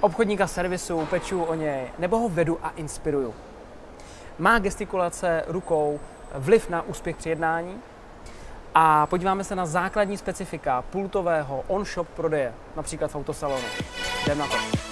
obchodníka 0.00 0.46
servisu, 0.46 1.06
peču 1.06 1.42
o 1.42 1.54
něj, 1.54 1.88
nebo 1.98 2.18
ho 2.18 2.28
vedu 2.28 2.58
a 2.62 2.70
inspiruju. 2.70 3.34
Má 4.38 4.58
gestikulace 4.58 5.44
rukou 5.46 6.00
vliv 6.34 6.70
na 6.70 6.82
úspěch 6.82 7.16
při 7.16 7.28
jednání? 7.28 7.76
A 8.74 9.06
podíváme 9.06 9.44
se 9.44 9.54
na 9.54 9.66
základní 9.66 10.16
specifika 10.16 10.82
pultového 10.82 11.64
on-shop 11.68 12.08
prodeje, 12.08 12.54
například 12.76 13.10
v 13.10 13.16
autosalonu. 13.16 13.64
Jdem 14.24 14.38
na 14.38 14.46
to. 14.46 14.89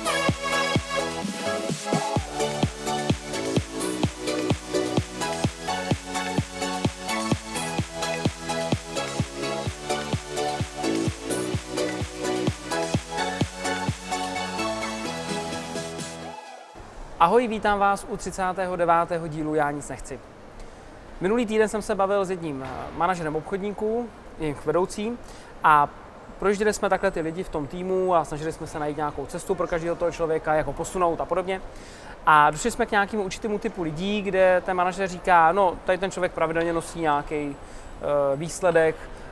Ahoj, 17.21 17.49
vítám 17.49 17.79
vás 17.79 18.07
u 18.09 18.17
39. 18.17 19.29
dílu 19.29 19.55
Já 19.55 19.71
nic 19.71 19.89
nechci. 19.89 20.21
Minulý 21.21 21.47
týden 21.47 21.69
jsem 21.69 21.83
se 21.83 21.95
bavil 21.95 22.25
s 22.25 22.31
jedním 22.31 22.63
eh, 22.63 22.69
manažerem 22.97 23.37
obchodníků, 23.37 24.09
jejich 24.39 24.67
vedoucím, 24.67 25.19
a 25.65 25.89
projížděli 26.39 26.73
jsme 26.73 26.89
takhle 26.89 27.11
ty 27.11 27.21
lidi 27.21 27.43
v 27.43 27.49
tom 27.49 27.67
týmu 27.67 28.15
a 28.15 28.25
snažili 28.25 28.53
jsme 28.53 28.67
se 28.67 28.79
najít 28.79 28.97
nějakou 28.97 29.27
cestu 29.27 29.55
pro 29.55 29.67
každého 29.67 29.97
toho 29.97 30.13
člověka, 30.13 30.55
jako 30.55 30.73
posunout 30.73 31.21
a 31.21 31.25
podobně. 31.25 31.61
A 32.27 32.51
došli 32.51 32.71
jsme 32.71 32.87
k 32.87 32.91
nějakému 32.91 33.23
určitému 33.23 33.59
typu 33.59 33.83
lidí, 33.83 34.23
kde 34.23 34.63
ten 34.67 34.77
manažer 34.77 35.09
říká, 35.09 35.53
no 35.53 35.77
tady 35.85 35.99
ten 35.99 36.11
člověk 36.11 36.33
pravidelně 36.33 36.73
nosí 36.73 37.01
nějaký 37.01 37.57
výsledek, 38.37 38.97
Eh, 38.97 39.28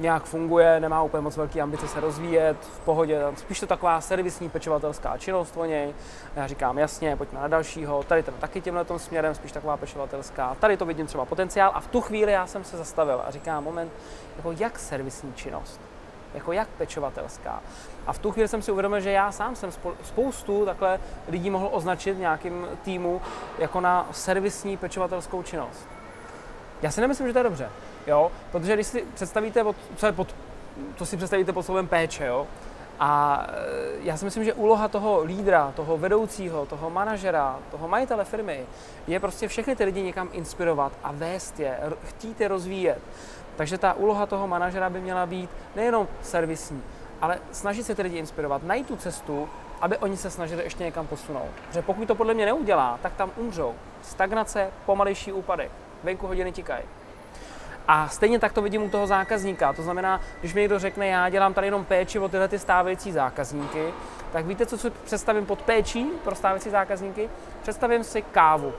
nějak 0.00 0.22
funguje, 0.22 0.80
nemá 0.80 1.02
úplně 1.02 1.20
moc 1.20 1.36
velký 1.36 1.60
ambice 1.60 1.88
se 1.88 2.00
rozvíjet, 2.00 2.56
v 2.60 2.78
pohodě, 2.80 3.22
spíš 3.36 3.60
to 3.60 3.66
taková 3.66 4.00
servisní 4.00 4.48
pečovatelská 4.48 5.18
činnost 5.18 5.56
o 5.56 5.64
něj. 5.64 5.94
Já 6.36 6.46
říkám, 6.46 6.78
jasně, 6.78 7.16
pojďme 7.16 7.40
na 7.40 7.48
dalšího, 7.48 8.02
tady 8.02 8.22
ten 8.22 8.34
taky 8.34 8.60
tímhle 8.60 8.84
tom 8.84 8.98
směrem, 8.98 9.34
spíš 9.34 9.52
taková 9.52 9.76
pečovatelská, 9.76 10.56
tady 10.60 10.76
to 10.76 10.86
vidím 10.86 11.06
třeba 11.06 11.24
potenciál 11.24 11.70
a 11.74 11.80
v 11.80 11.86
tu 11.86 12.00
chvíli 12.00 12.32
já 12.32 12.46
jsem 12.46 12.64
se 12.64 12.76
zastavil 12.76 13.22
a 13.26 13.30
říkám, 13.30 13.64
moment, 13.64 13.92
jako 14.36 14.52
jak 14.52 14.78
servisní 14.78 15.34
činnost? 15.34 15.80
Jako 16.34 16.52
jak 16.52 16.68
pečovatelská? 16.68 17.62
A 18.06 18.12
v 18.12 18.18
tu 18.18 18.32
chvíli 18.32 18.48
jsem 18.48 18.62
si 18.62 18.72
uvědomil, 18.72 19.00
že 19.00 19.10
já 19.10 19.32
sám 19.32 19.56
jsem 19.56 19.70
spoustu 20.02 20.64
takhle 20.64 21.00
lidí 21.28 21.50
mohl 21.50 21.68
označit 21.72 22.18
nějakým 22.18 22.66
týmu 22.82 23.20
jako 23.58 23.80
na 23.80 24.08
servisní 24.12 24.76
pečovatelskou 24.76 25.42
činnost. 25.42 25.88
Já 26.82 26.90
si 26.90 27.00
nemyslím, 27.00 27.26
že 27.26 27.32
to 27.32 27.38
je 27.38 27.44
dobře. 27.44 27.70
Jo? 28.06 28.32
Protože 28.52 28.74
když 28.74 28.86
si 28.86 29.04
představíte, 29.14 29.64
co, 29.96 30.06
je 30.06 30.12
pod, 30.12 30.34
co 30.96 31.06
si 31.06 31.16
představíte 31.16 31.52
pod 31.52 31.62
slovem 31.62 31.88
péče, 31.88 32.26
jo? 32.26 32.46
A 33.00 33.46
e, 33.48 33.54
já 34.02 34.16
si 34.16 34.24
myslím, 34.24 34.44
že 34.44 34.52
úloha 34.52 34.88
toho 34.88 35.22
lídra, 35.24 35.72
toho 35.76 35.98
vedoucího, 35.98 36.66
toho 36.66 36.90
manažera, 36.90 37.58
toho 37.70 37.88
majitele 37.88 38.24
firmy 38.24 38.66
je 39.06 39.20
prostě 39.20 39.48
všechny 39.48 39.76
ty 39.76 39.84
lidi 39.84 40.02
někam 40.02 40.28
inspirovat 40.32 40.92
a 41.02 41.12
vést 41.12 41.60
je, 41.60 41.78
chtít 42.04 42.40
je 42.40 42.48
rozvíjet. 42.48 42.98
Takže 43.56 43.78
ta 43.78 43.92
úloha 43.92 44.26
toho 44.26 44.48
manažera 44.48 44.90
by 44.90 45.00
měla 45.00 45.26
být 45.26 45.50
nejenom 45.76 46.08
servisní, 46.22 46.82
ale 47.20 47.38
snažit 47.52 47.84
se 47.84 47.94
ty 47.94 48.02
lidi 48.02 48.18
inspirovat, 48.18 48.62
najít 48.62 48.86
tu 48.86 48.96
cestu, 48.96 49.48
aby 49.80 49.98
oni 49.98 50.16
se 50.16 50.30
snažili 50.30 50.62
ještě 50.62 50.84
někam 50.84 51.06
posunout. 51.06 51.50
Protože 51.68 51.82
pokud 51.82 52.08
to 52.08 52.14
podle 52.14 52.34
mě 52.34 52.46
neudělá, 52.46 52.98
tak 53.02 53.12
tam 53.14 53.30
umřou. 53.36 53.74
Stagnace, 54.02 54.70
pomalejší 54.86 55.32
úpadek. 55.32 55.70
Venku 56.04 56.26
hodiny 56.26 56.52
tikají. 56.52 56.84
A 57.88 58.08
stejně 58.08 58.38
tak 58.38 58.52
to 58.52 58.62
vidím 58.62 58.82
u 58.82 58.90
toho 58.90 59.06
zákazníka. 59.06 59.72
To 59.72 59.82
znamená, 59.82 60.20
když 60.40 60.54
mi 60.54 60.60
někdo 60.60 60.78
řekne, 60.78 61.06
já 61.06 61.28
dělám 61.28 61.54
tady 61.54 61.66
jenom 61.66 61.84
péči 61.84 62.18
o 62.18 62.28
tyhle 62.28 62.48
ty 62.48 62.58
stávající 62.58 63.12
zákazníky, 63.12 63.92
tak 64.32 64.46
víte, 64.46 64.66
co 64.66 64.78
si 64.78 64.90
představím 64.90 65.46
pod 65.46 65.62
péčí 65.62 66.10
pro 66.24 66.34
stávající 66.34 66.70
zákazníky? 66.70 67.30
Představím 67.62 68.04
si 68.04 68.22
kávu. 68.22 68.72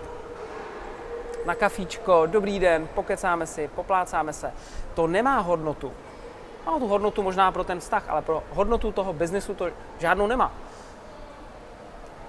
Na 1.45 1.55
kafíčko, 1.55 2.23
dobrý 2.25 2.59
den, 2.59 2.87
pokecáme 2.95 3.47
si, 3.47 3.69
poplácáme 3.75 4.33
se. 4.33 4.53
To 4.93 5.07
nemá 5.07 5.39
hodnotu. 5.39 5.93
Má 6.65 6.79
tu 6.79 6.87
hodnotu 6.87 7.23
možná 7.23 7.51
pro 7.51 7.63
ten 7.63 7.79
vztah, 7.79 8.09
ale 8.09 8.21
pro 8.21 8.43
hodnotu 8.49 8.91
toho 8.91 9.13
biznesu 9.13 9.53
to 9.53 9.69
žádnou 9.99 10.27
nemá. 10.27 10.51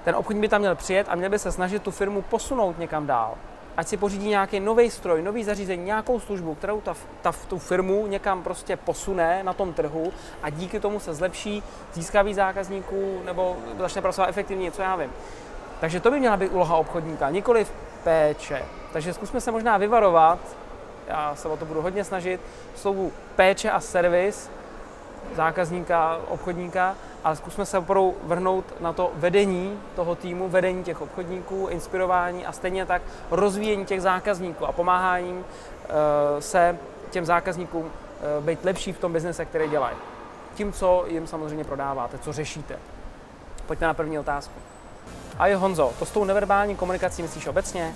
Ten 0.05 0.17
obchodník 0.17 0.41
by 0.41 0.49
tam 0.49 0.61
měl 0.61 0.75
přijet 0.75 1.07
a 1.11 1.15
měl 1.15 1.31
by 1.31 1.39
se 1.39 1.53
snažit 1.53 1.83
tu 1.83 1.91
firmu 1.91 2.23
posunout 2.23 2.79
někam 2.79 3.07
dál 3.07 3.35
ať 3.77 3.89
si 3.89 3.97
pořídí 3.97 4.29
nějaký 4.29 4.61
nový 4.61 4.91
stroj, 4.91 5.23
nový 5.23 5.45
zařízení, 5.45 5.85
nějakou 5.85 6.21
službu, 6.21 6.55
kterou 6.55 6.81
ta, 6.81 6.95
ta, 7.23 7.33
tu 7.49 7.59
firmu 7.59 8.07
někam 8.07 8.43
prostě 8.43 8.77
posune 8.77 9.43
na 9.43 9.53
tom 9.53 9.73
trhu 9.73 10.13
a 10.43 10.51
díky 10.51 10.81
tomu 10.81 11.01
se 11.01 11.15
zlepší, 11.15 11.63
získá 11.93 12.23
víc 12.23 12.37
zákazníků 12.37 13.21
nebo 13.25 13.57
začne 13.79 14.03
pracovat 14.03 14.29
efektivně, 14.29 14.71
co 14.71 14.83
já 14.83 14.97
vím. 14.97 15.11
Takže 15.81 16.01
to 16.01 16.11
by 16.11 16.21
měla 16.21 16.37
být 16.37 16.49
úloha 16.49 16.77
obchodníka, 16.77 17.31
nikoli 17.31 17.67
péče. 18.05 18.63
Takže 18.93 19.15
zkusme 19.15 19.41
se 19.41 19.51
možná 19.51 19.77
vyvarovat, 19.77 20.39
já 21.09 21.35
se 21.35 21.49
o 21.49 21.57
to 21.57 21.65
budu 21.65 21.83
hodně 21.83 22.05
snažit, 22.05 22.41
slovu 22.75 23.13
péče 23.37 23.71
a 23.71 23.81
servis 23.81 24.51
zákazníka, 25.35 26.21
obchodníka, 26.29 26.97
ale 27.25 27.37
zkusme 27.37 27.67
se 27.67 27.79
opravdu 27.79 28.15
vrhnout 28.23 28.81
na 28.81 28.93
to 28.93 29.11
vedení 29.15 29.81
toho 29.97 30.15
týmu, 30.15 30.49
vedení 30.49 30.85
těch 30.85 31.01
obchodníků, 31.01 31.67
inspirování 31.71 32.47
a 32.47 32.53
stejně 32.53 32.87
tak 32.87 33.03
rozvíjení 33.31 33.85
těch 33.85 34.03
zákazníků 34.03 34.67
a 34.67 34.73
pomáháním 34.73 35.45
eh, 35.45 36.43
se 36.43 36.79
těm 37.11 37.25
zákazníkům 37.25 37.91
eh, 37.91 38.41
být 38.41 38.65
lepší 38.65 38.93
v 38.93 38.99
tom 38.99 39.13
biznese, 39.13 39.45
který 39.45 39.69
dělají. 39.69 39.97
Tím, 40.55 40.73
co 40.73 41.05
jim 41.09 41.27
samozřejmě 41.27 41.65
prodáváte, 41.65 42.19
co 42.19 42.33
řešíte. 42.33 42.79
Pojďme 43.67 43.87
na 43.87 43.95
první 43.95 44.19
otázku. 44.19 44.55
A 45.39 45.47
jo, 45.47 45.59
Honzo, 45.59 45.93
to 45.99 46.07
s 46.07 46.11
tou 46.11 46.25
neverbální 46.25 46.77
komunikací 46.77 47.23
myslíš 47.23 47.47
obecně? 47.47 47.95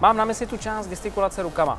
Mám 0.00 0.16
na 0.16 0.24
mysli 0.24 0.46
tu 0.46 0.56
část 0.56 0.88
gestikulace 0.88 1.42
rukama. 1.42 1.78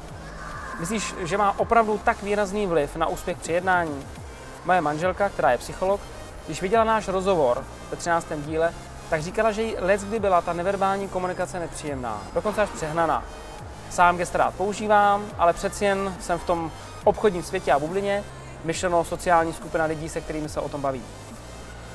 Myslíš, 0.79 1.15
že 1.19 1.37
má 1.37 1.59
opravdu 1.59 1.97
tak 1.97 2.23
výrazný 2.23 2.67
vliv 2.67 2.95
na 2.95 3.07
úspěch 3.07 3.37
při 3.37 3.51
jednání? 3.51 4.05
Moje 4.65 4.81
manželka, 4.81 5.29
která 5.29 5.51
je 5.51 5.57
psycholog, 5.57 6.01
když 6.45 6.61
viděla 6.61 6.83
náš 6.83 7.07
rozhovor 7.07 7.63
ve 7.91 7.97
13. 7.97 8.27
díle, 8.35 8.73
tak 9.09 9.21
říkala, 9.21 9.51
že 9.51 9.61
jí 9.61 9.75
let 9.79 10.01
kdy 10.01 10.19
byla 10.19 10.41
ta 10.41 10.53
neverbální 10.53 11.09
komunikace 11.09 11.59
nepříjemná, 11.59 12.21
dokonce 12.33 12.61
až 12.61 12.69
přehnaná. 12.69 13.23
Sám 13.89 14.17
gest 14.17 14.35
rád 14.35 14.53
používám, 14.53 15.25
ale 15.37 15.53
přeci 15.53 15.85
jen 15.85 16.15
jsem 16.19 16.39
v 16.39 16.43
tom 16.43 16.71
obchodním 17.03 17.43
světě 17.43 17.71
a 17.71 17.79
bublině, 17.79 18.23
myšleno 18.63 19.03
sociální 19.03 19.53
skupina 19.53 19.85
lidí, 19.85 20.09
se 20.09 20.21
kterými 20.21 20.49
se 20.49 20.59
o 20.59 20.69
tom 20.69 20.81
baví. 20.81 21.01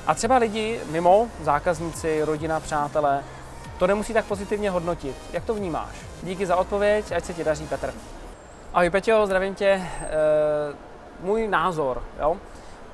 A 0.07 0.13
třeba 0.15 0.37
lidi 0.37 0.79
mimo, 0.91 1.27
zákazníci, 1.41 2.23
rodina, 2.23 2.59
přátelé, 2.59 3.23
to 3.77 3.87
nemusí 3.87 4.13
tak 4.13 4.25
pozitivně 4.25 4.69
hodnotit. 4.69 5.15
Jak 5.33 5.45
to 5.45 5.53
vnímáš? 5.53 5.95
Díky 6.23 6.45
za 6.45 6.55
odpověď, 6.55 7.11
ať 7.11 7.25
se 7.25 7.33
ti 7.33 7.43
daří, 7.43 7.67
Petr. 7.67 7.93
Ahoj 8.73 8.89
Peťo, 8.89 9.25
zdravím 9.25 9.55
tě. 9.55 9.65
E, 9.67 9.87
můj 11.19 11.47
názor, 11.47 12.03
jo? 12.19 12.37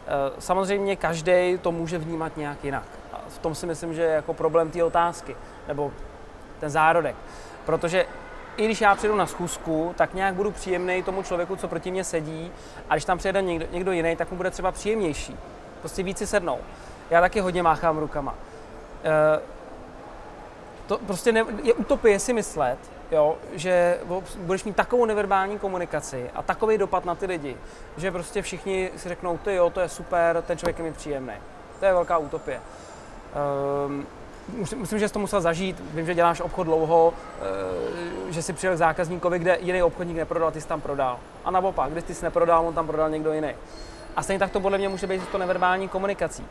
Eh, 0.08 0.32
samozřejmě 0.40 0.96
každý 0.96 1.58
to 1.62 1.72
může 1.72 1.98
vnímat 1.98 2.38
nějak 2.38 2.64
jinak. 2.64 2.88
A 3.14 3.22
v 3.30 3.38
tom 3.38 3.56
si 3.56 3.66
myslím, 3.66 3.94
že 3.94 4.02
je 4.02 4.10
jako 4.10 4.34
problém 4.34 4.72
té 4.72 4.84
otázky, 4.84 5.36
nebo 5.68 5.92
ten 6.60 6.70
zárodek. 6.70 7.16
Protože 7.66 8.06
i 8.58 8.66
když 8.66 8.82
já 8.82 8.96
přijdu 8.96 9.16
na 9.16 9.26
schůzku, 9.26 9.94
tak 9.98 10.14
nějak 10.14 10.34
budu 10.36 10.52
příjemný 10.52 11.04
tomu 11.04 11.24
člověku, 11.24 11.56
co 11.56 11.68
proti 11.68 11.92
mě 11.92 12.04
sedí, 12.04 12.52
a 12.90 12.96
když 12.96 13.06
tam 13.06 13.18
přijede 13.18 13.42
někdo, 13.42 13.66
někdo 13.72 13.92
jiný, 13.92 14.16
tak 14.16 14.32
mu 14.32 14.38
bude 14.38 14.52
třeba 14.52 14.72
příjemnější. 14.72 15.38
Prostě 15.80 16.04
víc 16.04 16.18
si 16.18 16.28
sednou. 16.28 16.60
Já 17.10 17.22
taky 17.22 17.40
hodně 17.40 17.64
máchám 17.64 17.98
rukama. 17.98 18.36
E, 19.04 19.40
to 20.88 20.98
prostě 20.98 21.32
ne, 21.32 21.46
je 21.64 21.74
utopie 21.74 22.20
si 22.20 22.34
myslet, 22.34 22.78
jo, 23.12 23.38
že 23.54 24.00
budeš 24.38 24.64
mít 24.64 24.76
takovou 24.76 25.06
neverbální 25.06 25.60
komunikaci 25.60 26.30
a 26.36 26.42
takový 26.42 26.78
dopad 26.78 27.06
na 27.06 27.16
ty 27.16 27.26
lidi, 27.26 27.58
že 27.98 28.12
prostě 28.12 28.42
všichni 28.42 28.92
si 28.96 29.10
řeknou, 29.10 29.38
ty 29.38 29.56
jo, 29.56 29.70
to 29.70 29.80
je 29.80 29.90
super, 29.90 30.44
ten 30.48 30.58
člověk 30.58 30.78
je 30.78 30.84
mi 30.84 30.94
příjemný. 30.94 31.34
To 31.80 31.86
je 31.86 31.94
velká 31.94 32.18
utopie. 32.18 32.62
Um, 33.86 34.08
Myslím, 34.76 35.00
že 35.00 35.08
jsi 35.08 35.14
to 35.14 35.20
musel 35.20 35.42
zažít. 35.42 35.82
Vím, 35.94 36.06
že 36.06 36.14
děláš 36.14 36.42
obchod 36.42 36.64
dlouho, 36.64 37.14
eh, 37.42 38.32
že 38.32 38.42
si 38.42 38.54
přijel 38.54 38.74
k 38.76 38.78
zákazníkovi, 38.78 39.40
kde 39.40 39.58
jiný 39.62 39.84
obchodník 39.84 40.18
neprodal, 40.18 40.52
ty 40.52 40.62
jsi 40.62 40.68
tam 40.68 40.82
prodal. 40.82 41.20
A 41.46 41.52
naopak, 41.52 41.92
když 41.92 42.04
ty 42.04 42.14
jsi 42.14 42.26
neprodal, 42.26 42.68
on 42.68 42.74
tam 42.74 42.88
prodal 42.88 43.10
někdo 43.10 43.34
jiný. 43.34 43.52
A 44.16 44.24
stejně 44.24 44.40
tak 44.40 44.52
to 44.52 44.60
podle 44.60 44.78
mě 44.78 44.90
může 44.90 45.08
být 45.08 45.28
to 45.28 45.38
neverbální 45.38 45.90
komunikací. 45.90 46.48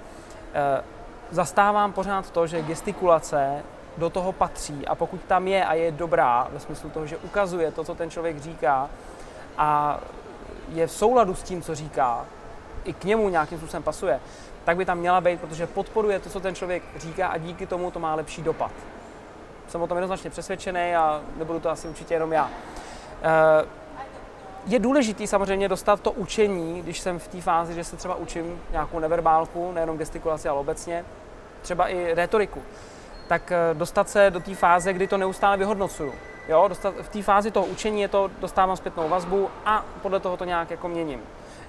Eh, 0.55 0.85
zastávám 1.31 1.93
pořád 1.93 2.31
to, 2.31 2.47
že 2.47 2.62
gestikulace 2.62 3.62
do 3.99 4.11
toho 4.11 4.32
patří 4.32 4.87
a 4.87 4.94
pokud 4.94 5.25
tam 5.25 5.49
je 5.49 5.64
a 5.64 5.75
je 5.75 5.93
dobrá, 5.93 6.49
ve 6.52 6.61
smyslu 6.61 6.91
toho, 6.91 7.06
že 7.06 7.17
ukazuje 7.17 7.73
to, 7.73 7.85
co 7.85 7.94
ten 7.94 8.11
člověk 8.11 8.41
říká 8.41 8.91
a 9.58 10.00
je 10.69 10.87
v 10.87 10.93
souladu 10.93 11.35
s 11.35 11.43
tím, 11.43 11.62
co 11.62 11.75
říká, 11.75 12.26
i 12.85 12.93
k 12.93 13.05
němu 13.05 13.29
nějakým 13.29 13.58
způsobem 13.58 13.82
pasuje, 13.82 14.20
tak 14.64 14.76
by 14.76 14.85
tam 14.85 14.99
měla 14.99 15.20
být, 15.20 15.41
protože 15.41 15.67
podporuje 15.67 16.19
to, 16.19 16.31
co 16.31 16.41
ten 16.41 16.55
člověk 16.55 16.82
říká 16.96 17.29
a 17.29 17.38
díky 17.38 17.67
tomu 17.67 17.91
to 17.91 17.99
má 17.99 18.14
lepší 18.14 18.43
dopad. 18.43 18.70
Jsem 19.69 19.82
o 19.82 19.87
tom 19.87 19.99
jednoznačně 19.99 20.31
přesvědčený 20.31 20.97
a 20.97 21.20
nebudu 21.37 21.61
to 21.61 21.70
asi 21.70 21.88
určitě 21.88 22.14
jenom 22.14 22.32
já. 22.32 22.50
Eh, 23.23 23.67
je 24.67 24.79
důležité 24.79 25.26
samozřejmě 25.26 25.69
dostat 25.69 26.00
to 26.00 26.12
učení, 26.12 26.82
když 26.82 27.00
jsem 27.00 27.19
v 27.19 27.29
té 27.29 27.40
fázi, 27.40 27.75
že 27.75 27.85
se 27.85 27.97
třeba 27.97 28.14
učím 28.14 28.61
nějakou 28.70 28.99
neverbálku, 28.99 29.73
nejenom 29.73 29.99
gestikulaci, 29.99 30.49
ale 30.49 30.61
obecně, 30.61 31.05
třeba 31.62 31.88
i 31.88 32.14
retoriku, 32.14 32.62
tak 33.29 33.53
eh, 33.53 33.75
dostat 33.75 34.09
se 34.09 34.31
do 34.31 34.41
té 34.41 34.55
fáze, 34.55 34.93
kdy 34.93 35.06
to 35.06 35.17
neustále 35.17 35.56
vyhodnocuju. 35.56 36.12
Jo, 36.49 36.69
dostat, 36.69 36.94
v 37.03 37.09
té 37.09 37.23
fázi 37.23 37.50
toho 37.50 37.67
učení 37.67 38.00
je 38.00 38.09
to, 38.09 38.31
dostávám 38.41 38.76
zpětnou 38.76 39.09
vazbu 39.09 39.50
a 39.65 39.85
podle 40.03 40.21
toho 40.21 40.37
to 40.37 40.44
nějak 40.44 40.71
jako 40.71 40.88
měním. 40.88 41.21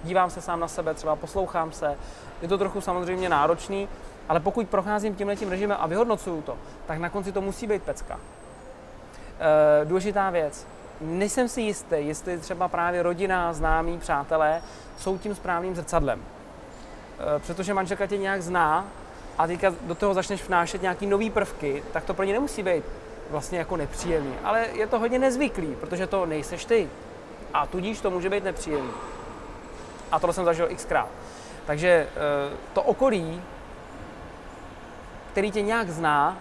Dívám 0.04 0.30
se 0.30 0.42
sám 0.42 0.60
na 0.60 0.68
sebe, 0.68 0.94
třeba 0.94 1.16
poslouchám 1.16 1.72
se. 1.72 1.96
Je 2.42 2.48
to 2.48 2.58
trochu 2.58 2.82
samozřejmě 2.82 3.30
náročný, 3.30 3.90
ale 4.30 4.40
pokud 4.40 4.70
procházím 4.70 5.16
tímhle 5.16 5.36
tím 5.36 5.50
režimem 5.50 5.78
a 5.82 5.88
vyhodnocuju 5.88 6.42
to, 6.42 6.58
tak 6.86 7.00
na 7.00 7.10
konci 7.10 7.32
to 7.32 7.42
musí 7.42 7.68
být 7.68 7.84
pecka. 7.84 8.20
E, 9.82 9.86
důležitá 9.86 10.30
věc. 10.30 10.68
Nejsem 11.02 11.48
si 11.48 11.62
jistý, 11.62 11.96
jestli 12.00 12.38
třeba 12.38 12.68
právě 12.68 13.04
rodina, 13.04 13.54
známí, 13.54 13.98
přátelé 13.98 14.62
jsou 14.98 15.18
tím 15.18 15.36
správným 15.36 15.76
zrcadlem. 15.76 16.22
E, 16.22 17.40
protože 17.40 17.74
manželka 17.74 18.08
tě 18.08 18.18
nějak 18.18 18.42
zná 18.42 18.86
a 19.38 19.48
teďka 19.48 19.74
do 19.82 19.96
toho 19.96 20.14
začneš 20.14 20.48
vnášet 20.48 20.82
nějaký 20.82 21.06
nový 21.06 21.30
prvky, 21.30 21.84
tak 21.94 22.04
to 22.04 22.14
pro 22.14 22.26
ně 22.26 22.34
nemusí 22.34 22.64
být 22.64 22.84
vlastně 23.30 23.60
jako 23.60 23.78
nepříjemný, 23.78 24.34
ale 24.44 24.68
je 24.74 24.88
to 24.88 25.00
hodně 25.00 25.20
nezvyklý, 25.20 25.76
protože 25.80 26.08
to 26.08 26.26
nejseš 26.26 26.66
ty. 26.66 26.90
A 27.54 27.68
tudíž 27.68 28.02
to 28.02 28.12
může 28.12 28.30
být 28.30 28.44
nepříjemný. 28.44 28.92
A 30.12 30.20
tohle 30.20 30.34
jsem 30.34 30.46
zažil 30.46 30.68
xkrát. 30.76 31.10
Takže 31.66 31.88
eh, 31.90 32.56
to 32.74 32.82
okolí, 32.82 33.42
který 35.32 35.52
tě 35.52 35.62
nějak 35.62 35.90
zná, 35.90 36.38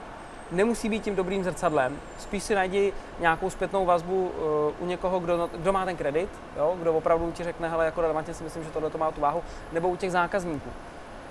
nemusí 0.50 0.88
být 0.88 1.02
tím 1.02 1.16
dobrým 1.16 1.44
zrcadlem. 1.44 1.98
Spíš 2.18 2.42
si 2.42 2.54
najdi 2.54 2.92
nějakou 3.20 3.50
zpětnou 3.50 3.86
vazbu 3.86 4.32
eh, 4.34 4.74
u 4.78 4.86
někoho, 4.86 5.20
kdo, 5.20 5.50
kdo 5.56 5.72
má 5.72 5.84
ten 5.84 5.96
kredit, 5.96 6.28
jo? 6.56 6.76
kdo 6.80 6.94
opravdu 6.94 7.32
ti 7.32 7.44
řekne, 7.44 7.68
hele, 7.68 7.84
jako 7.84 8.00
relevantně 8.00 8.34
si 8.34 8.44
myslím, 8.44 8.64
že 8.64 8.70
tohle 8.70 8.90
to 8.90 8.98
má 8.98 9.10
tu 9.10 9.20
váhu, 9.20 9.42
nebo 9.72 9.88
u 9.88 9.96
těch 9.96 10.12
zákazníků. 10.12 10.70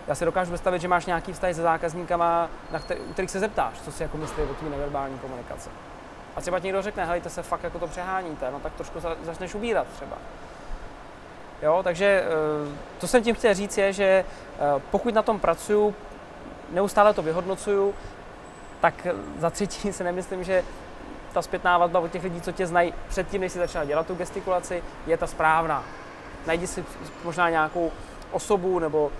Já 0.08 0.16
si 0.16 0.26
dokážu 0.26 0.52
představit, 0.52 0.82
že 0.82 0.88
máš 0.88 1.06
nějaký 1.06 1.34
vztah 1.34 1.54
se 1.54 1.62
zákazníkama, 1.62 2.50
na 2.72 2.80
který, 2.80 3.00
u 3.00 3.14
kterých 3.14 3.32
se 3.32 3.40
zeptáš, 3.40 3.82
co 3.86 3.92
si 3.92 4.04
jako 4.04 4.18
myslí 4.18 4.44
o 4.44 4.54
té 4.54 4.70
neverbální 4.70 5.20
komunikaci. 5.20 5.70
A 6.36 6.42
třeba 6.42 6.60
ti 6.60 6.68
někdo 6.68 6.82
řekne, 6.82 7.06
helejte 7.06 7.30
se 7.30 7.44
fakt 7.44 7.64
jako 7.64 7.80
to 7.80 7.88
přeháníte, 7.88 8.52
no 8.52 8.60
tak 8.60 8.74
trošku 8.74 9.00
začneš 9.24 9.56
ubírat 9.56 9.88
třeba. 9.96 10.18
Jo, 11.62 11.82
takže 11.84 12.24
to 13.00 13.06
eh, 13.06 13.08
jsem 13.08 13.24
tím 13.24 13.36
chtěl 13.36 13.54
říct 13.54 13.78
je, 13.78 13.94
že 13.94 14.06
eh, 14.06 14.82
pokud 14.92 15.14
na 15.14 15.22
tom 15.22 15.40
pracuju, 15.40 15.96
neustále 16.72 17.14
to 17.14 17.22
vyhodnocuju, 17.22 17.94
tak 18.82 19.08
za 19.40 19.50
třetí 19.50 19.94
si 19.94 20.04
nemyslím, 20.04 20.44
že 20.44 20.64
ta 21.34 21.42
zpětná 21.42 21.78
vazba 21.78 22.00
od 22.00 22.12
těch 22.12 22.24
lidí, 22.24 22.42
co 22.42 22.52
tě 22.52 22.68
znají 22.68 22.94
předtím, 23.08 23.42
než 23.42 23.52
si 23.52 23.60
začala 23.60 23.86
dělat 23.86 24.08
tu 24.08 24.16
gestikulaci, 24.16 24.84
je 25.08 25.18
ta 25.18 25.28
správná. 25.28 25.84
Najdi 26.46 26.68
si 26.68 26.86
možná 27.24 27.50
nějakou 27.50 27.92
osobu 28.32 28.80
nebo 28.80 29.12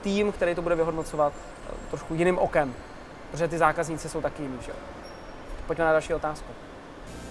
tým, 0.00 0.32
který 0.32 0.54
to 0.54 0.62
bude 0.62 0.74
vyhodnocovat 0.74 1.32
uh, 1.32 1.78
trošku 1.88 2.14
jiným 2.14 2.38
okem, 2.38 2.74
protože 3.30 3.48
ty 3.48 3.58
zákazníci 3.58 4.08
jsou 4.08 4.20
taky 4.20 4.42
jiný. 4.42 4.58
Že? 4.60 4.72
Pojďme 5.66 5.84
na 5.84 5.92
další 5.92 6.14
otázku. 6.14 6.52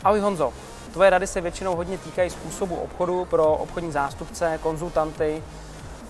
Ahoj 0.04 0.20
Honzo, 0.20 0.54
tvoje 0.94 1.10
rady 1.10 1.28
se 1.28 1.42
většinou 1.42 1.76
hodně 1.76 1.98
týkají 1.98 2.30
způsobu 2.30 2.76
obchodu 2.76 3.26
pro 3.26 3.54
obchodní 3.54 3.92
zástupce, 3.92 4.60
konzultanty, 4.64 5.44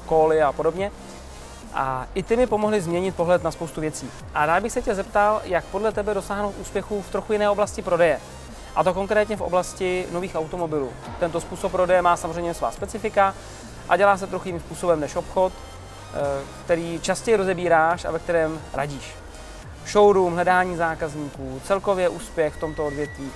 koly 0.06 0.42
a 0.42 0.52
podobně. 0.52 0.92
A 1.74 2.08
i 2.14 2.24
ty 2.24 2.38
mi 2.38 2.48
pomohly 2.48 2.82
změnit 2.82 3.16
pohled 3.16 3.44
na 3.44 3.52
spoustu 3.52 3.82
věcí. 3.82 4.12
A 4.34 4.46
rád 4.46 4.64
bych 4.64 4.72
se 4.72 4.82
tě 4.82 4.96
zeptal, 4.96 5.42
jak 5.44 5.66
podle 5.66 5.92
tebe 5.92 6.14
dosáhnout 6.14 6.56
úspěchu 6.62 7.02
v 7.02 7.10
trochu 7.10 7.34
jiné 7.34 7.50
oblasti 7.50 7.82
prodeje. 7.82 8.20
A 8.76 8.84
to 8.84 8.94
konkrétně 8.94 9.38
v 9.38 9.42
oblasti 9.42 10.06
nových 10.12 10.36
automobilů. 10.36 10.90
Tento 11.20 11.42
způsob 11.42 11.72
prodeje 11.72 12.02
má 12.02 12.18
samozřejmě 12.18 12.54
svá 12.54 12.72
specifika 12.72 13.36
a 13.90 13.98
dělá 13.98 14.18
se 14.18 14.28
trochu 14.28 14.48
jiným 14.48 14.62
způsobem 14.62 15.00
než 15.00 15.16
obchod, 15.16 15.54
eh, 15.54 15.79
který 16.66 17.00
častěji 17.00 17.38
rozebíráš 17.38 18.06
a 18.06 18.12
ve 18.12 18.20
kterém 18.20 18.62
radíš. 18.74 19.16
Showroom, 19.88 20.34
hledání 20.34 20.76
zákazníků, 20.76 21.62
celkově 21.64 22.10
úspěch 22.10 22.54
v 22.54 22.60
tomto 22.60 22.86
odvětví. 22.86 23.32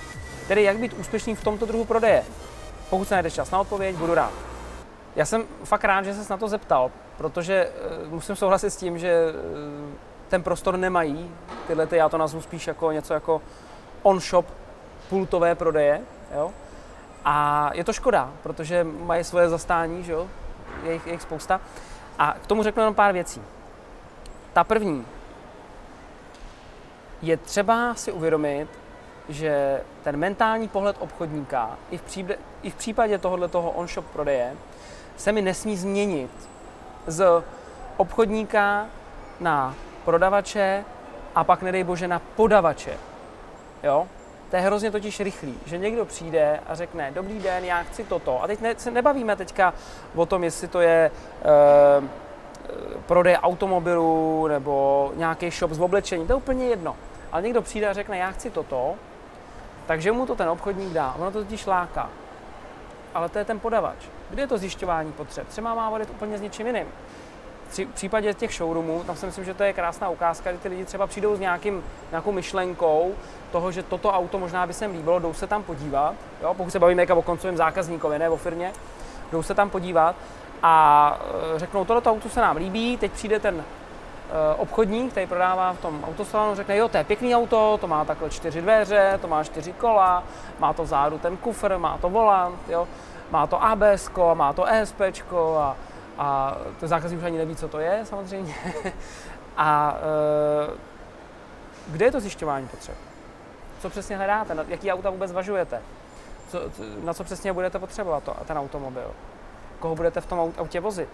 Tedy 0.48 0.62
jak 0.62 0.78
být 0.78 0.92
úspěšný 0.92 1.34
v 1.34 1.44
tomto 1.44 1.66
druhu 1.66 1.84
prodeje. 1.84 2.24
Pokud 2.90 3.08
se 3.08 3.14
najdeš 3.14 3.34
čas 3.34 3.50
na 3.50 3.60
odpověď, 3.60 3.96
budu 3.96 4.14
rád. 4.14 4.32
Já 5.16 5.24
jsem 5.24 5.44
fakt 5.64 5.84
rád, 5.84 6.04
že 6.04 6.14
se 6.14 6.32
na 6.32 6.36
to 6.36 6.48
zeptal, 6.48 6.90
protože 7.16 7.70
uh, 8.06 8.12
musím 8.12 8.36
souhlasit 8.36 8.70
s 8.70 8.76
tím, 8.76 8.98
že 8.98 9.22
uh, 9.24 9.94
ten 10.28 10.42
prostor 10.42 10.76
nemají. 10.76 11.30
Tyhle 11.66 11.86
ty, 11.86 11.96
já 11.96 12.08
to 12.08 12.18
nazvu 12.18 12.42
spíš 12.42 12.66
jako 12.66 12.92
něco 12.92 13.14
jako 13.14 13.42
on-shop 14.02 14.46
pultové 15.08 15.54
prodeje. 15.54 16.00
Jo? 16.34 16.52
A 17.24 17.70
je 17.74 17.84
to 17.84 17.92
škoda, 17.92 18.30
protože 18.42 18.84
mají 18.84 19.24
svoje 19.24 19.48
zastání, 19.48 20.04
že 20.04 20.12
jo? 20.12 20.28
Je, 20.82 20.92
jich, 20.92 21.06
je 21.06 21.12
jich 21.12 21.22
spousta. 21.22 21.60
A 22.18 22.34
k 22.42 22.46
tomu 22.46 22.62
řeknu 22.62 22.82
jenom 22.82 22.94
pár 22.94 23.12
věcí. 23.12 23.42
Ta 24.52 24.64
první. 24.64 25.06
Je 27.22 27.36
třeba 27.36 27.94
si 27.94 28.12
uvědomit, 28.12 28.68
že 29.28 29.80
ten 30.02 30.16
mentální 30.16 30.68
pohled 30.68 30.96
obchodníka 30.98 31.70
i 31.90 31.98
v, 31.98 32.02
příbe, 32.02 32.36
i 32.62 32.70
v 32.70 32.74
případě 32.74 33.18
tohoto 33.18 33.48
toho 33.48 33.70
on-shop 33.70 34.06
prodeje 34.06 34.56
se 35.16 35.32
mi 35.32 35.42
nesmí 35.42 35.76
změnit 35.76 36.30
z 37.06 37.42
obchodníka 37.96 38.86
na 39.40 39.74
prodavače 40.04 40.84
a 41.34 41.44
pak 41.44 41.62
nedej 41.62 41.84
bože 41.84 42.08
na 42.08 42.18
podavače. 42.18 42.96
Jo? 43.82 44.08
To 44.54 44.58
je 44.58 44.62
hrozně 44.62 44.90
totiž 44.90 45.20
rychlý, 45.20 45.58
že 45.66 45.78
někdo 45.78 46.04
přijde 46.04 46.60
a 46.66 46.74
řekne, 46.74 47.10
dobrý 47.10 47.38
den, 47.38 47.64
já 47.64 47.82
chci 47.82 48.04
toto. 48.04 48.42
A 48.42 48.46
teď 48.46 48.60
ne, 48.60 48.74
se 48.78 48.90
nebavíme 48.90 49.36
teďka 49.36 49.74
o 50.14 50.26
tom, 50.26 50.44
jestli 50.44 50.68
to 50.68 50.80
je 50.80 51.10
e, 51.10 51.10
prodej 53.06 53.36
automobilů 53.42 54.46
nebo 54.46 55.12
nějaký 55.16 55.50
shop 55.50 55.70
z 55.70 55.80
oblečení, 55.80 56.26
to 56.26 56.32
je 56.32 56.36
úplně 56.36 56.66
jedno. 56.66 56.96
Ale 57.32 57.42
někdo 57.42 57.62
přijde 57.62 57.88
a 57.88 57.92
řekne, 57.92 58.18
já 58.18 58.30
chci 58.30 58.50
toto, 58.50 58.94
takže 59.86 60.12
mu 60.12 60.26
to 60.26 60.34
ten 60.34 60.48
obchodník 60.48 60.92
dá. 60.92 61.14
Ono 61.18 61.30
to 61.30 61.38
totiž 61.38 61.66
láká. 61.66 62.10
Ale 63.14 63.28
to 63.28 63.38
je 63.38 63.44
ten 63.44 63.60
podavač. 63.60 63.98
Kde 64.30 64.42
je 64.42 64.46
to 64.46 64.58
zjišťování 64.58 65.12
potřeb? 65.12 65.48
Třeba 65.48 65.74
má 65.74 65.90
vodit 65.90 66.10
úplně 66.10 66.38
s 66.38 66.40
něčím 66.40 66.66
jiným. 66.66 66.86
V 67.68 67.86
případě 67.94 68.34
těch 68.34 68.54
showroomů, 68.54 69.04
tam 69.04 69.16
si 69.16 69.26
myslím, 69.26 69.44
že 69.44 69.54
to 69.54 69.62
je 69.62 69.72
krásná 69.72 70.08
ukázka, 70.08 70.50
kdy 70.50 70.58
ty 70.58 70.68
lidi 70.68 70.84
třeba 70.84 71.06
přijdou 71.06 71.36
s 71.36 71.40
nějakým, 71.40 71.84
nějakou 72.10 72.32
myšlenkou 72.32 73.14
toho, 73.52 73.72
že 73.72 73.82
toto 73.82 74.12
auto 74.12 74.38
možná 74.38 74.66
by 74.66 74.72
se 74.72 74.86
líbilo, 74.86 75.18
jdou 75.18 75.34
se 75.34 75.46
tam 75.46 75.62
podívat, 75.62 76.14
jo? 76.42 76.54
pokud 76.54 76.70
se 76.70 76.78
bavíme 76.78 77.02
jako 77.02 77.16
o 77.16 77.22
koncovém 77.22 77.56
zákazníkovi, 77.56 78.18
ne 78.18 78.30
o 78.30 78.36
firmě, 78.36 78.72
jdou 79.32 79.42
se 79.42 79.54
tam 79.54 79.70
podívat 79.70 80.16
a 80.62 81.18
e, 81.54 81.58
řeknou, 81.58 81.84
tohle 81.84 82.02
auto 82.02 82.28
se 82.28 82.40
nám 82.40 82.56
líbí, 82.56 82.96
teď 82.96 83.12
přijde 83.12 83.40
ten 83.40 83.64
Eh, 84.24 84.54
obchodník, 84.54 85.10
který 85.10 85.26
prodává 85.26 85.72
v 85.72 85.80
tom 85.80 86.04
autosalonu, 86.08 86.54
řekne, 86.54 86.76
jo, 86.76 86.88
to 86.88 86.96
je 86.96 87.04
pěkný 87.04 87.36
auto, 87.36 87.78
to 87.80 87.86
má 87.86 88.04
takhle 88.04 88.30
čtyři 88.30 88.60
dveře, 88.60 89.18
to 89.20 89.28
má 89.28 89.44
čtyři 89.44 89.72
kola, 89.72 90.22
má 90.58 90.72
to 90.72 90.84
vzadu 90.84 91.18
ten 91.18 91.36
kufr, 91.36 91.78
má 91.78 91.98
to 91.98 92.10
volant, 92.10 92.58
jo, 92.68 92.88
má 93.30 93.46
to 93.46 93.62
ABS, 93.62 94.10
má 94.34 94.52
to 94.52 94.64
ESP 94.64 95.00
a, 95.60 95.76
a 96.18 96.58
to 96.80 96.88
zákazník 96.88 97.20
už 97.20 97.26
ani 97.26 97.38
neví, 97.38 97.56
co 97.56 97.68
to 97.68 97.78
je 97.78 98.00
samozřejmě. 98.04 98.54
a 99.56 99.98
e, 100.68 100.76
kde 101.86 102.04
je 102.04 102.12
to 102.12 102.20
zjišťování 102.20 102.68
potřeb? 102.68 102.96
Co 103.80 103.90
přesně 103.90 104.16
hledáte? 104.16 104.56
Jaký 104.68 104.92
auta 104.92 105.10
vůbec 105.10 105.30
zvažujete? 105.30 105.82
Co, 106.48 106.60
na 107.04 107.14
co 107.14 107.24
přesně 107.24 107.52
budete 107.52 107.78
potřebovat 107.78 108.22
to, 108.22 108.36
ten 108.46 108.58
automobil? 108.58 109.10
Koho 109.78 109.94
budete 109.94 110.20
v 110.20 110.26
tom 110.26 110.52
autě 110.58 110.80
vozit? 110.80 111.08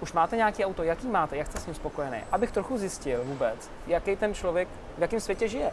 už 0.00 0.12
máte 0.12 0.36
nějaký 0.36 0.64
auto, 0.64 0.82
jaký 0.82 1.08
máte, 1.08 1.36
jak 1.36 1.46
jste 1.46 1.60
s 1.60 1.66
ním 1.66 1.74
spokojený, 1.74 2.18
abych 2.32 2.52
trochu 2.52 2.78
zjistil 2.78 3.24
vůbec, 3.24 3.70
jaký 3.86 4.16
ten 4.16 4.34
člověk, 4.34 4.68
v 4.98 5.00
jakém 5.00 5.20
světě 5.20 5.48
žije. 5.48 5.72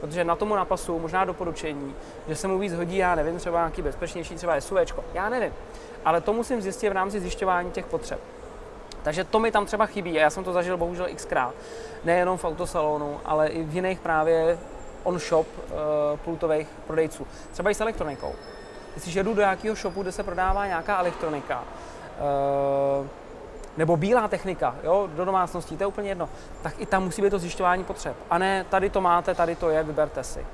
Protože 0.00 0.24
na 0.24 0.36
tomu 0.36 0.54
napasu 0.54 0.98
možná 0.98 1.24
doporučení, 1.24 1.94
že 2.28 2.36
se 2.36 2.48
mu 2.48 2.58
víc 2.58 2.74
hodí, 2.74 2.96
já 2.96 3.14
nevím, 3.14 3.38
třeba 3.38 3.58
nějaký 3.58 3.82
bezpečnější, 3.82 4.34
třeba 4.34 4.60
SUV, 4.60 4.78
já 5.14 5.28
nevím. 5.28 5.52
Ale 6.04 6.20
to 6.20 6.32
musím 6.32 6.62
zjistit 6.62 6.88
v 6.88 6.92
rámci 6.92 7.20
zjišťování 7.20 7.70
těch 7.70 7.86
potřeb. 7.86 8.20
Takže 9.02 9.24
to 9.24 9.38
mi 9.38 9.52
tam 9.52 9.66
třeba 9.66 9.86
chybí 9.86 10.18
a 10.18 10.22
já 10.22 10.30
jsem 10.30 10.44
to 10.44 10.52
zažil 10.52 10.76
bohužel 10.76 11.08
xkrát. 11.16 11.54
Nejenom 12.04 12.38
v 12.38 12.44
autosalonu, 12.44 13.20
ale 13.24 13.48
i 13.48 13.62
v 13.62 13.74
jiných 13.74 14.00
právě 14.00 14.58
on-shop 15.02 15.46
uh, 15.58 15.72
pultových 16.24 16.68
prodejců. 16.86 17.26
Třeba 17.52 17.70
i 17.70 17.74
s 17.74 17.80
elektronikou. 17.80 18.34
Když 18.94 19.14
jdu 19.14 19.34
do 19.34 19.40
nějakého 19.40 19.74
shopu, 19.74 20.02
kde 20.02 20.12
se 20.12 20.22
prodává 20.22 20.66
nějaká 20.66 20.98
elektronika, 20.98 21.64
uh, 23.00 23.06
nebo 23.76 23.96
bílá 23.96 24.28
technika 24.28 24.76
jo, 24.82 25.08
do 25.14 25.24
domácností, 25.24 25.76
to 25.76 25.82
je 25.82 25.86
úplně 25.86 26.08
jedno, 26.08 26.28
tak 26.62 26.74
i 26.78 26.86
tam 26.86 27.04
musí 27.04 27.22
být 27.22 27.30
to 27.30 27.38
zjišťování 27.38 27.84
potřeb. 27.84 28.16
A 28.30 28.38
ne, 28.38 28.64
tady 28.64 28.90
to 28.90 29.00
máte, 29.00 29.34
tady 29.34 29.56
to 29.56 29.70
je, 29.70 29.82
vyberte 29.82 30.24
si. 30.24 30.46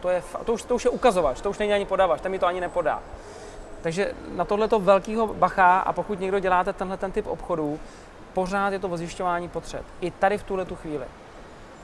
To, 0.00 0.10
je, 0.10 0.22
to, 0.44 0.52
už, 0.52 0.62
to 0.62 0.74
už 0.74 0.84
je 0.84 0.90
ukazovač, 0.90 1.40
to 1.40 1.50
už 1.50 1.58
není 1.58 1.72
ani 1.72 1.84
podavač, 1.84 2.20
ten 2.20 2.32
mi 2.32 2.38
to 2.38 2.46
ani 2.46 2.60
nepodá. 2.60 3.02
Takže 3.82 4.12
na 4.28 4.44
tohleto 4.44 4.80
velkého 4.80 5.26
bacha 5.26 5.78
a 5.78 5.92
pokud 5.92 6.20
někdo 6.20 6.38
děláte 6.38 6.72
tenhle 6.72 6.96
ten 6.96 7.12
typ 7.12 7.26
obchodů, 7.26 7.80
pořád 8.32 8.72
je 8.72 8.78
to 8.78 8.88
o 8.88 8.96
zjišťování 8.96 9.48
potřeb. 9.48 9.82
I 10.00 10.10
tady 10.10 10.38
v 10.38 10.42
tuhle 10.42 10.64
tu 10.64 10.76
chvíli. 10.76 11.04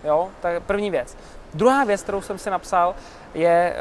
Jo, 0.05 0.29
tak 0.41 0.63
první 0.63 0.91
věc. 0.91 1.17
Druhá 1.55 1.85
věc, 1.85 2.03
kterou 2.03 2.23
jsem 2.23 2.39
si 2.39 2.51
napsal, 2.51 2.95
je, 3.35 3.77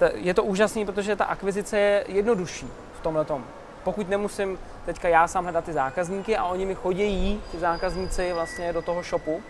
uh, 0.00 0.08
je 0.14 0.34
to 0.34 0.44
úžasný, 0.44 0.86
protože 0.86 1.16
ta 1.16 1.24
akvizice 1.24 1.78
je 1.78 2.04
jednodušší 2.08 2.66
v 2.98 3.02
tomhle 3.02 3.24
tom 3.24 3.44
pokud 3.86 4.08
nemusím 4.08 4.58
teďka 4.84 5.08
já 5.08 5.28
sám 5.28 5.44
hledat 5.44 5.64
ty 5.64 5.72
zákazníky 5.72 6.36
a 6.36 6.44
oni 6.44 6.66
mi 6.66 6.74
chodí, 6.74 7.42
ty 7.50 7.58
zákazníci 7.58 8.32
vlastně 8.32 8.72
do 8.72 8.82
toho 8.82 9.02
shopu, 9.02 9.42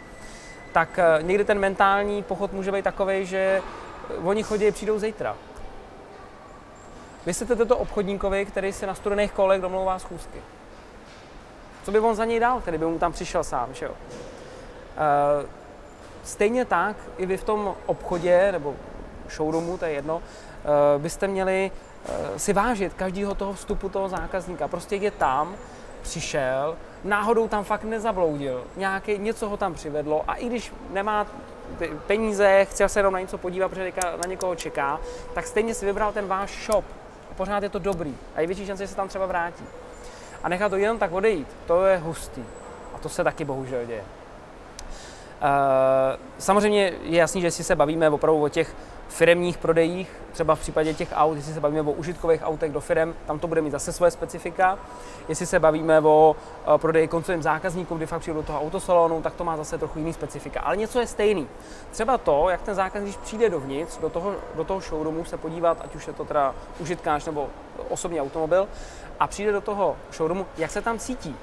tak 0.73 0.99
eh, 0.99 1.23
někdy 1.23 1.45
ten 1.45 1.59
mentální 1.59 2.23
pochod 2.23 2.53
může 2.53 2.73
být 2.73 2.85
takový, 2.85 3.27
že 3.27 3.63
oni 4.25 4.43
chodí 4.43 4.71
přijdou 4.71 4.99
zítra. 4.99 5.37
Vysvětlete 7.27 7.65
to 7.65 7.77
obchodníkovi, 7.79 8.45
který 8.45 8.73
si 8.73 8.87
na 8.87 8.95
studených 8.95 9.33
kolech 9.33 9.61
domlouvá 9.61 9.99
schůzky. 9.99 10.39
Co 11.85 11.93
by 11.93 11.99
on 11.99 12.15
za 12.15 12.25
něj 12.25 12.41
dal, 12.41 12.61
který 12.61 12.79
by 12.79 12.85
mu 12.85 12.99
tam 12.99 13.13
přišel 13.13 13.45
sám, 13.45 13.75
že 13.75 13.85
jo? 13.85 13.93
Uh, 13.93 15.49
stejně 16.25 16.65
tak 16.65 16.97
i 17.19 17.27
vy 17.27 17.37
v 17.37 17.45
tom 17.45 17.75
obchodě 17.87 18.53
nebo 18.53 18.75
showroomu, 19.31 19.79
to 19.79 19.85
je 19.85 19.93
jedno, 19.93 20.23
byste 20.99 21.29
měli 21.29 21.71
uh, 22.09 22.15
si 22.37 22.53
vážit 22.53 22.95
každého 22.95 23.35
toho 23.35 23.53
vstupu 23.53 23.89
toho 23.89 24.09
zákazníka. 24.09 24.69
Prostě 24.69 24.97
je 24.97 25.11
tam, 25.11 25.55
přišel, 26.03 26.77
náhodou 27.05 27.49
tam 27.49 27.65
fakt 27.65 27.85
nezabloudil, 27.85 28.65
nějaký, 28.77 29.19
něco 29.19 29.49
ho 29.49 29.57
tam 29.57 29.75
přivedlo 29.75 30.25
a 30.29 30.35
i 30.35 30.47
když 30.47 30.73
nemá 30.91 31.27
peníze, 32.07 32.67
chtěl 32.71 32.89
se 32.89 32.99
jenom 32.99 33.13
na 33.13 33.21
něco 33.21 33.39
podívat, 33.39 33.69
protože 33.69 33.93
na 34.03 34.29
někoho 34.29 34.55
čeká, 34.55 35.01
tak 35.35 35.47
stejně 35.47 35.75
si 35.75 35.87
vybral 35.87 36.13
ten 36.13 36.27
váš 36.27 36.67
shop. 36.67 36.85
A 37.31 37.35
pořád 37.35 37.63
je 37.63 37.69
to 37.69 37.79
dobrý 37.79 38.17
a 38.35 38.41
je 38.41 38.47
větší 38.47 38.67
šance, 38.67 38.85
že 38.85 38.89
se 38.89 38.97
tam 38.97 39.09
třeba 39.09 39.27
vrátí. 39.27 39.65
A 40.43 40.49
nechat 40.49 40.69
to 40.69 40.77
jenom 40.77 40.99
tak 40.99 41.13
odejít, 41.13 41.49
to 41.67 41.87
je 41.87 41.97
hustý. 41.97 42.45
A 42.95 42.99
to 42.99 43.09
se 43.09 43.25
taky 43.25 43.45
bohužel 43.45 43.85
děje. 43.85 44.05
Uh, 45.43 46.17
samozřejmě 46.39 46.93
je 47.03 47.19
jasný, 47.19 47.41
že 47.41 47.51
si 47.51 47.65
se 47.65 47.77
bavíme 47.77 48.11
opravdu 48.11 48.43
o 48.43 48.49
těch 48.49 48.77
firemních 49.09 49.59
prodejích, 49.59 50.11
třeba 50.33 50.55
v 50.55 50.61
případě 50.61 50.95
těch 50.95 51.09
aut, 51.15 51.37
jestli 51.37 51.55
se 51.55 51.61
bavíme 51.61 51.81
o 51.81 51.93
užitkových 51.93 52.41
autech 52.45 52.73
do 52.73 52.81
firem, 52.81 53.15
tam 53.27 53.39
to 53.39 53.49
bude 53.49 53.61
mít 53.61 53.71
zase 53.71 53.93
svoje 53.93 54.11
specifika. 54.11 54.79
Jestli 55.29 55.47
se 55.47 55.61
bavíme 55.61 56.01
o 56.01 56.37
eh, 56.75 56.79
prodeji 56.79 57.09
koncovým 57.09 57.43
zákazníkům, 57.43 57.97
kdy 57.97 58.07
fakt 58.07 58.21
přijdu 58.21 58.41
do 58.41 58.47
toho 58.47 58.61
autosalonu, 58.61 59.23
tak 59.23 59.35
to 59.35 59.45
má 59.45 59.57
zase 59.57 59.79
trochu 59.79 59.99
jiný 59.99 60.13
specifika. 60.13 60.61
Ale 60.61 60.77
něco 60.77 61.01
je 61.01 61.07
stejný. 61.07 61.49
Třeba 61.91 62.19
to, 62.19 62.49
jak 62.49 62.63
ten 62.63 62.75
zákazník, 62.75 63.15
když 63.15 63.25
přijde 63.25 63.51
dovnitř, 63.51 63.99
do 63.99 64.11
toho, 64.11 64.35
do 64.55 64.65
toho 64.65 64.81
showroomu 64.81 65.25
se 65.25 65.37
podívat, 65.37 65.79
ať 65.85 65.95
už 65.95 66.07
je 66.07 66.13
to 66.13 66.25
teda 66.25 66.55
užitkář 66.79 67.27
nebo 67.27 67.49
osobní 67.89 68.21
automobil, 68.21 68.69
a 69.21 69.27
přijde 69.27 69.53
do 69.53 69.61
toho 69.61 69.97
showroomu, 70.13 70.47
jak 70.57 70.71
se 70.71 70.83
tam 70.83 70.99
cítí. 70.99 71.37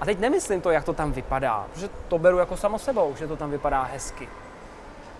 A 0.00 0.04
teď 0.04 0.18
nemyslím 0.18 0.60
to, 0.60 0.70
jak 0.70 0.84
to 0.84 0.92
tam 0.92 1.12
vypadá, 1.12 1.66
protože 1.72 1.88
to 2.08 2.18
beru 2.18 2.38
jako 2.38 2.56
samo 2.56 2.78
sebou, 2.78 3.14
že 3.18 3.26
to 3.26 3.36
tam 3.36 3.50
vypadá 3.50 3.82
hezky. 3.82 4.28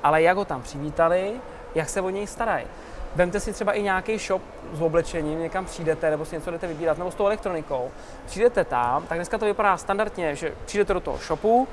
Ale 0.03 0.23
jak 0.23 0.37
ho 0.37 0.45
tam 0.45 0.63
přivítali, 0.63 1.41
jak 1.75 1.89
se 1.89 2.01
o 2.01 2.11
něj 2.11 2.27
starají. 2.27 2.67
Vemte 3.15 3.41
si 3.41 3.53
třeba 3.53 3.73
i 3.73 3.83
nějaký 3.83 4.19
shop 4.19 4.43
s 4.73 4.81
oblečením, 4.81 5.41
někam 5.41 5.65
přijdete, 5.65 6.11
nebo 6.11 6.25
si 6.25 6.37
něco 6.37 6.51
jdete 6.51 6.67
vybírat, 6.67 6.99
nebo 6.99 7.11
s 7.11 7.15
tou 7.15 7.27
elektronikou. 7.27 7.91
Přijdete 8.27 8.65
tam, 8.65 9.07
tak 9.07 9.19
dneska 9.19 9.39
to 9.39 9.45
vypadá 9.45 9.77
standardně, 9.77 10.37
že 10.37 10.55
přijdete 10.65 10.95
do 10.95 11.01
toho 11.01 11.19
shopu, 11.19 11.69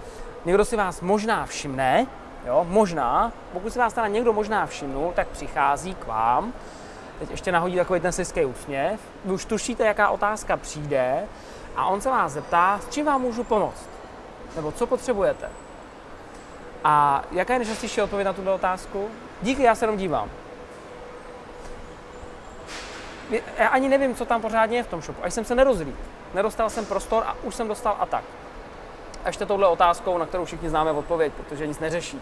někdo 0.45 0.65
si 0.65 0.75
vás 0.75 1.01
možná 1.01 1.45
všimne, 1.45 2.07
jo, 2.45 2.65
možná, 2.69 3.31
pokud 3.53 3.73
si 3.73 3.79
vás 3.79 3.93
teda 3.93 4.07
někdo 4.07 4.33
možná 4.33 4.65
všimnul, 4.65 5.11
tak 5.15 5.27
přichází 5.27 5.95
k 5.95 6.07
vám, 6.07 6.53
teď 7.19 7.31
ještě 7.31 7.51
nahodí 7.51 7.75
takový 7.75 7.99
ten 7.99 8.11
sliský 8.11 8.45
úsměv, 8.45 8.99
vy 9.25 9.33
už 9.33 9.45
tušíte, 9.45 9.85
jaká 9.85 10.09
otázka 10.09 10.57
přijde 10.57 11.23
a 11.75 11.85
on 11.85 12.01
se 12.01 12.09
vás 12.09 12.31
zeptá, 12.31 12.79
s 12.79 12.89
čím 12.89 13.05
vám 13.05 13.21
můžu 13.21 13.43
pomoct, 13.43 13.89
nebo 14.55 14.71
co 14.71 14.87
potřebujete. 14.87 15.49
A 16.83 17.23
jaká 17.31 17.53
je 17.53 17.59
nejčastější 17.59 18.01
odpověď 18.01 18.25
na 18.25 18.33
tuto 18.33 18.55
otázku? 18.55 19.09
Díky, 19.41 19.63
já 19.63 19.75
se 19.75 19.85
jenom 19.85 19.97
dívám. 19.97 20.29
Já 23.57 23.67
ani 23.67 23.89
nevím, 23.89 24.15
co 24.15 24.25
tam 24.25 24.41
pořádně 24.41 24.77
je 24.77 24.83
v 24.83 24.87
tom 24.87 25.01
shopu. 25.01 25.23
Až 25.23 25.33
jsem 25.33 25.45
se 25.45 25.55
nerozlít. 25.55 25.95
Nedostal 26.33 26.69
jsem 26.69 26.85
prostor 26.85 27.23
a 27.25 27.35
už 27.43 27.55
jsem 27.55 27.67
dostal 27.67 27.97
atak. 27.99 28.23
A 29.23 29.27
ještě 29.27 29.45
touhle 29.45 29.67
otázkou, 29.67 30.17
na 30.17 30.25
kterou 30.25 30.45
všichni 30.45 30.69
známe 30.69 30.91
odpověď, 30.91 31.33
protože 31.33 31.67
nic 31.67 31.79
neřeší. 31.79 32.21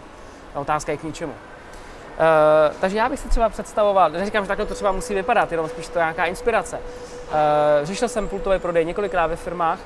Ta 0.54 0.60
otázka 0.60 0.92
je 0.92 0.98
k 0.98 1.02
ničemu. 1.02 1.32
Uh, 1.32 2.76
takže 2.80 2.98
já 2.98 3.08
bych 3.08 3.20
si 3.20 3.28
třeba 3.28 3.48
představoval, 3.48 4.10
neříkám, 4.10 4.44
že 4.44 4.48
takhle 4.48 4.66
to 4.66 4.74
třeba 4.74 4.92
musí 4.92 5.14
vypadat, 5.14 5.52
jenom 5.52 5.68
spíš 5.68 5.88
to 5.88 5.98
je 5.98 6.02
nějaká 6.02 6.24
inspirace. 6.24 6.78
Uh, 6.78 7.34
řešil 7.82 8.08
jsem 8.08 8.28
pultový 8.28 8.58
prodej 8.58 8.84
několikrát 8.84 9.26
ve 9.26 9.36
firmách 9.36 9.78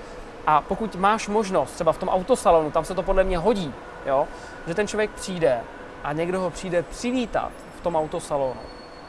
a 0.46 0.60
pokud 0.60 0.96
máš 0.96 1.28
možnost, 1.28 1.70
třeba 1.70 1.92
v 1.92 1.98
tom 1.98 2.08
autosalonu, 2.08 2.70
tam 2.70 2.84
se 2.84 2.94
to 2.94 3.02
podle 3.02 3.24
mě 3.24 3.38
hodí, 3.38 3.74
jo, 4.06 4.28
že 4.66 4.74
ten 4.74 4.88
člověk 4.88 5.10
přijde 5.10 5.60
a 6.04 6.12
někdo 6.12 6.40
ho 6.40 6.50
přijde 6.50 6.82
přivítat 6.82 7.52
v 7.78 7.80
tom 7.80 7.96
autosalonu, 7.96 8.60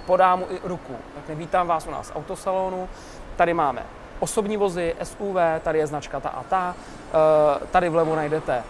podá 0.05 0.35
mu 0.35 0.45
i 0.49 0.59
ruku, 0.63 0.95
tak 1.27 1.37
vítám 1.37 1.67
vás 1.67 1.87
u 1.87 1.91
nás 1.91 2.09
v 2.09 2.15
autosalonu, 2.15 2.89
tady 3.35 3.53
máme 3.53 3.85
osobní 4.19 4.57
vozy, 4.57 4.95
SUV, 5.03 5.35
tady 5.63 5.79
je 5.79 5.87
značka 5.87 6.19
ta 6.19 6.29
a 6.29 6.43
ta, 6.43 6.75
eh, 6.75 7.65
tady 7.71 7.89
vlevo 7.89 8.15
najdete 8.15 8.63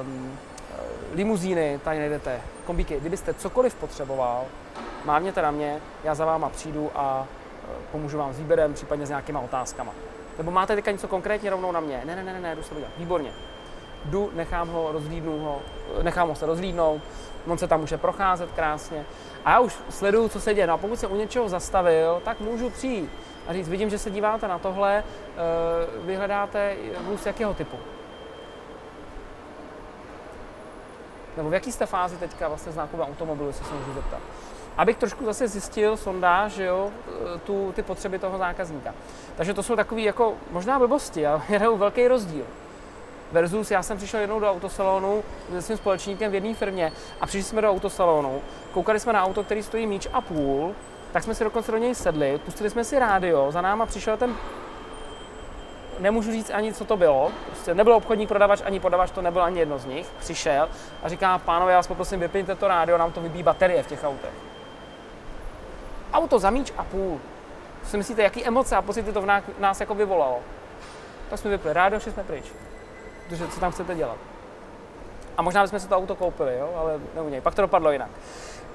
ehm, 0.00 0.38
limuzíny, 1.14 1.80
tady 1.84 1.98
najdete 1.98 2.40
kombíky. 2.64 3.00
Kdybyste 3.00 3.34
cokoliv 3.34 3.74
potřeboval, 3.74 4.44
mávněte 5.04 5.42
na 5.42 5.50
mě, 5.50 5.80
já 6.04 6.14
za 6.14 6.24
váma 6.24 6.48
přijdu 6.48 6.90
a 6.94 7.26
eh, 7.26 7.76
pomůžu 7.92 8.18
vám 8.18 8.32
s 8.32 8.38
výběrem, 8.38 8.74
případně 8.74 9.06
s 9.06 9.08
nějakýma 9.08 9.40
otázkama. 9.40 9.92
Nebo 10.38 10.50
máte 10.50 10.74
teďka 10.74 10.90
něco 10.90 11.08
konkrétně 11.08 11.50
rovnou 11.50 11.72
na 11.72 11.80
mě? 11.80 12.02
Ne, 12.04 12.16
ne, 12.16 12.24
ne, 12.24 12.40
ne, 12.40 12.56
jdu 12.56 12.62
se 12.62 12.68
podívat. 12.68 12.90
Výborně. 12.98 13.32
Jdu, 14.04 14.30
nechám 14.34 14.68
ho, 14.68 14.92
rozhlídnu 14.92 15.38
ho, 15.38 15.62
nechám 16.02 16.28
ho 16.28 16.34
se 16.34 16.46
rozhlídnout, 16.46 17.02
on 17.46 17.58
se 17.58 17.68
tam 17.68 17.80
může 17.80 17.96
procházet 17.96 18.52
krásně. 18.52 19.04
A 19.44 19.50
já 19.50 19.60
už 19.60 19.76
sleduju, 19.90 20.28
co 20.28 20.40
se 20.40 20.54
děje. 20.54 20.66
No 20.66 20.74
a 20.74 20.78
pokud 20.78 21.00
se 21.00 21.06
u 21.06 21.16
něčeho 21.16 21.48
zastavil, 21.48 22.20
tak 22.24 22.40
můžu 22.40 22.70
přijít 22.70 23.10
a 23.46 23.52
říct, 23.52 23.68
vidím, 23.68 23.90
že 23.90 23.98
se 23.98 24.10
díváte 24.10 24.48
na 24.48 24.58
tohle, 24.58 25.04
eh, 25.04 26.06
vyhledáte 26.06 26.76
vůz 27.00 27.26
jakého 27.26 27.54
typu. 27.54 27.76
Nebo 31.36 31.50
v 31.50 31.54
jaký 31.54 31.72
jste 31.72 31.86
fázi 31.86 32.16
teďka 32.16 32.48
vlastně 32.48 32.72
s 32.72 32.76
nákupem 32.76 33.06
automobilu, 33.06 33.52
se 33.52 33.74
můžu 33.74 33.92
zeptat. 33.94 34.20
Abych 34.76 34.96
trošku 34.96 35.24
zase 35.24 35.48
zjistil 35.48 35.96
sondáž, 35.96 36.56
jo, 36.56 36.90
eh, 37.06 37.38
tu, 37.38 37.72
ty 37.72 37.82
potřeby 37.82 38.18
toho 38.18 38.38
zákazníka. 38.38 38.94
Takže 39.36 39.54
to 39.54 39.62
jsou 39.62 39.76
takové 39.76 40.00
jako 40.00 40.34
možná 40.50 40.78
blbosti, 40.78 41.26
ale 41.26 41.42
je 41.48 41.58
velký 41.58 42.08
rozdíl. 42.08 42.44
Versus 43.32 43.70
já 43.70 43.82
jsem 43.82 43.96
přišel 43.96 44.20
jednou 44.20 44.40
do 44.40 44.50
autosalonu 44.50 45.22
se 45.52 45.62
svým 45.62 45.78
společníkem 45.78 46.30
v 46.30 46.34
jedné 46.34 46.54
firmě 46.54 46.92
a 47.20 47.26
přišli 47.26 47.42
jsme 47.42 47.62
do 47.62 47.70
autosalonu, 47.70 48.40
koukali 48.72 49.00
jsme 49.00 49.12
na 49.12 49.24
auto, 49.24 49.44
který 49.44 49.62
stojí 49.62 49.86
míč 49.86 50.08
a 50.12 50.20
půl, 50.20 50.74
tak 51.12 51.22
jsme 51.22 51.34
si 51.34 51.44
dokonce 51.44 51.72
do 51.72 51.78
něj 51.78 51.94
sedli, 51.94 52.40
pustili 52.44 52.70
jsme 52.70 52.84
si 52.84 52.98
rádio, 52.98 53.52
za 53.52 53.60
náma 53.60 53.86
přišel 53.86 54.16
ten 54.16 54.34
nemůžu 55.98 56.32
říct 56.32 56.50
ani, 56.50 56.74
co 56.74 56.84
to 56.84 56.96
bylo. 56.96 57.30
Prostě 57.46 57.74
nebyl 57.74 57.94
obchodní 57.94 58.26
prodavač, 58.26 58.62
ani 58.64 58.80
podavač, 58.80 59.10
to 59.10 59.22
nebyl 59.22 59.42
ani 59.42 59.58
jedno 59.58 59.78
z 59.78 59.84
nich. 59.84 60.06
Přišel 60.18 60.68
a 61.02 61.08
říká, 61.08 61.38
pánové, 61.38 61.72
já 61.72 61.78
vás 61.78 61.86
poprosím, 61.86 62.20
vypněte 62.20 62.54
to 62.54 62.68
rádio, 62.68 62.98
nám 62.98 63.12
to 63.12 63.20
vybíjí 63.20 63.42
baterie 63.42 63.82
v 63.82 63.86
těch 63.86 64.04
autech. 64.04 64.32
Auto 66.12 66.38
za 66.38 66.50
míč 66.50 66.72
a 66.76 66.84
půl. 66.84 67.20
Si 67.84 67.96
myslíte, 67.96 68.22
jaký 68.22 68.44
emoce 68.44 68.76
a 68.76 68.82
pocity 68.82 69.12
to 69.12 69.22
v 69.22 69.26
nás 69.58 69.80
jako 69.80 69.94
vyvolalo? 69.94 70.38
Tak 71.30 71.38
jsme 71.38 71.50
vypli 71.50 71.72
rádio, 71.72 72.00
šli 72.00 72.12
jsme 72.12 72.24
pryč 72.24 72.44
protože 73.28 73.48
co 73.48 73.60
tam 73.60 73.72
chcete 73.72 73.94
dělat. 73.94 74.16
A 75.36 75.42
možná 75.42 75.62
bychom 75.62 75.80
si 75.80 75.88
to 75.88 75.96
auto 75.96 76.14
koupili, 76.14 76.58
jo? 76.58 76.70
ale 76.76 77.00
neuděj. 77.14 77.40
Pak 77.40 77.54
to 77.54 77.62
dopadlo 77.62 77.92
jinak. 77.92 78.10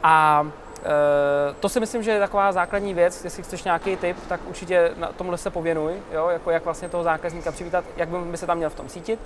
A 0.03 0.47
e, 0.83 1.53
to 1.53 1.69
si 1.69 1.79
myslím, 1.79 2.03
že 2.03 2.11
je 2.11 2.19
taková 2.19 2.51
základní 2.51 2.93
věc, 2.93 3.23
jestli 3.23 3.43
chceš 3.43 3.63
nějaký 3.63 3.95
tip, 3.97 4.17
tak 4.27 4.39
určitě 4.45 4.91
na 4.95 5.07
tomhle 5.07 5.37
se 5.37 5.49
pověnuj, 5.49 5.93
jo? 6.11 6.29
Jako 6.29 6.51
jak 6.51 6.65
vlastně 6.65 6.89
toho 6.89 7.03
zákazníka 7.03 7.51
přivítat, 7.51 7.85
jak 7.95 8.09
by 8.09 8.37
se 8.37 8.47
tam 8.47 8.57
měl 8.57 8.69
v 8.69 8.75
tom 8.75 8.87
cítit 8.87 9.19